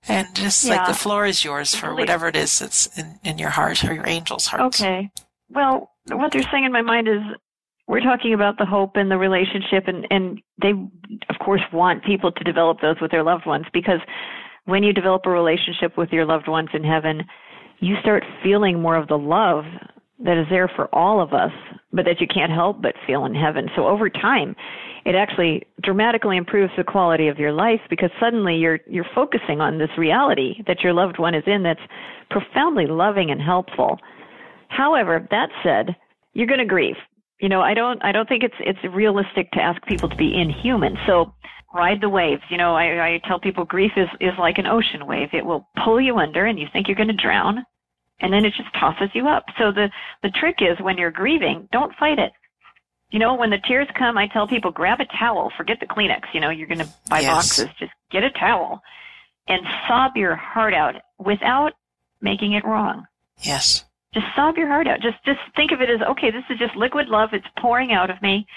[0.07, 3.37] And just like the floor is yours for Really- whatever it is that's in, in
[3.37, 4.81] your heart or your angel's hearts.
[4.81, 5.09] Okay.
[5.49, 7.21] Well, what they're saying in my mind is
[7.87, 10.71] we're talking about the hope and the relationship, and, and they,
[11.29, 13.99] of course, want people to develop those with their loved ones because
[14.65, 17.23] when you develop a relationship with your loved ones in heaven,
[17.79, 19.65] you start feeling more of the love
[20.19, 21.51] that is there for all of us,
[21.91, 23.69] but that you can't help but feel in heaven.
[23.75, 24.55] So over time,
[25.05, 29.77] it actually dramatically improves the quality of your life because suddenly you're you're focusing on
[29.77, 31.79] this reality that your loved one is in that's
[32.29, 33.99] profoundly loving and helpful.
[34.67, 35.95] However, that said,
[36.33, 36.95] you're going to grieve.
[37.39, 40.39] You know, I don't I don't think it's it's realistic to ask people to be
[40.39, 40.97] inhuman.
[41.05, 41.33] So
[41.73, 42.41] ride the waves.
[42.49, 45.29] You know, I, I tell people grief is is like an ocean wave.
[45.33, 47.63] It will pull you under and you think you're going to drown
[48.21, 49.45] and then it just tosses you up.
[49.59, 49.89] So the
[50.23, 52.31] the trick is when you're grieving, don't fight it.
[53.11, 56.21] You know, when the tears come, I tell people grab a towel, forget the Kleenex.
[56.33, 57.33] You know, you're going to buy Yes.
[57.59, 58.81] boxes, just get a towel
[59.47, 61.73] and sob your heart out without
[62.21, 63.05] making it wrong.
[63.41, 63.85] Yes.
[64.13, 65.01] Just sob your heart out.
[65.01, 67.29] Just just think of it as okay, this is just liquid love.
[67.33, 68.47] It's pouring out of me,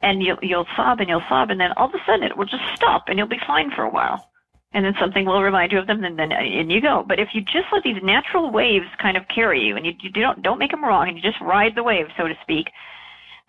[0.00, 2.46] and you'll you'll sob and you'll sob, and then all of a sudden it will
[2.46, 4.26] just stop, and you'll be fine for a while.
[4.72, 7.04] And then something will remind you of them, and then and you go.
[7.06, 10.10] But if you just let these natural waves kind of carry you, and you, you
[10.10, 12.68] don't don't make them wrong, and you just ride the wave, so to speak,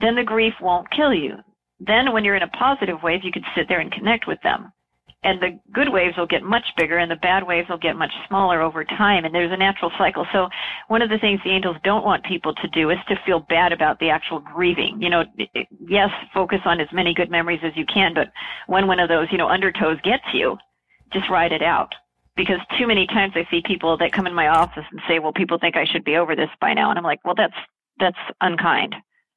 [0.02, 1.36] then the grief won't kill you.
[1.80, 4.72] Then when you're in a positive wave, you can sit there and connect with them.
[5.24, 8.12] And the good waves will get much bigger and the bad waves will get much
[8.28, 9.24] smaller over time.
[9.24, 10.26] And there's a natural cycle.
[10.34, 10.50] So
[10.88, 13.72] one of the things the angels don't want people to do is to feel bad
[13.72, 15.00] about the actual grieving.
[15.00, 15.24] You know
[15.88, 18.32] yes focus on as many good memories as you can but
[18.68, 20.58] when one of those you know undertows gets you
[21.14, 21.94] just ride it out.
[22.36, 25.34] Because too many times i see people that come in my office and say well
[25.34, 26.90] people think i should be over this by now.
[26.90, 27.54] And i'm like well that's
[28.00, 28.96] that's unkind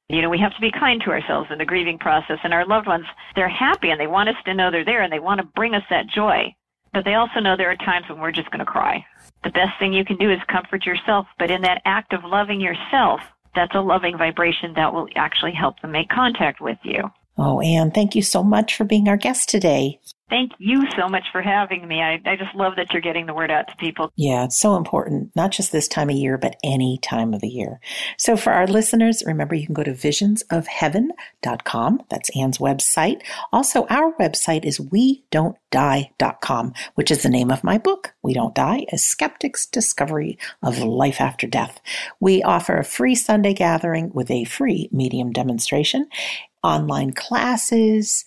[0.09, 2.65] you know, we have to be kind to ourselves in the grieving process and our
[2.65, 5.39] loved ones, they're happy and they want us to know they're there and they want
[5.39, 6.53] to bring us that joy.
[6.93, 9.05] But they also know there are times when we're just going to cry.
[9.43, 12.61] The best thing you can do is comfort yourself, but in that act of loving
[12.61, 13.19] yourself,
[13.55, 17.09] that's a loving vibration that will actually help them make contact with you.
[17.37, 19.99] Oh, Ann, thank you so much for being our guest today.
[20.27, 22.01] Thank you so much for having me.
[22.01, 24.11] I, I just love that you're getting the word out to people.
[24.15, 27.47] Yeah, it's so important, not just this time of year, but any time of the
[27.47, 27.79] year.
[28.17, 32.01] So for our listeners, remember you can go to visionsofheaven.com.
[32.09, 33.21] That's Ann's website.
[33.53, 38.33] Also, our website is we don't die.com, which is the name of my book, We
[38.33, 41.79] Don't Die, A Skeptic's Discovery of Life After Death.
[42.19, 46.09] We offer a free Sunday gathering with a free medium demonstration,
[46.63, 48.25] online classes,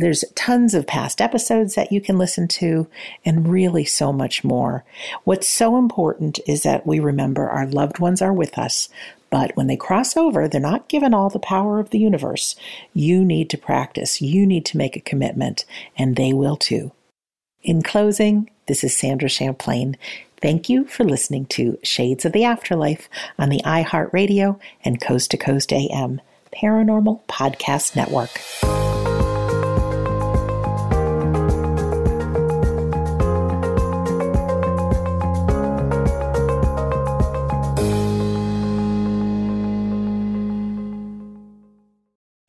[0.00, 2.88] there's tons of past episodes that you can listen to,
[3.24, 4.84] and really so much more.
[5.24, 8.88] What's so important is that we remember our loved ones are with us,
[9.30, 12.56] but when they cross over, they're not given all the power of the universe.
[12.92, 15.64] You need to practice, you need to make a commitment,
[15.96, 16.92] and they will too.
[17.62, 19.96] In closing, this is Sandra Champlain.
[20.40, 25.36] Thank you for listening to Shades of the Afterlife on the iHeartRadio and Coast to
[25.36, 26.20] Coast AM
[26.52, 29.19] Paranormal Podcast Network.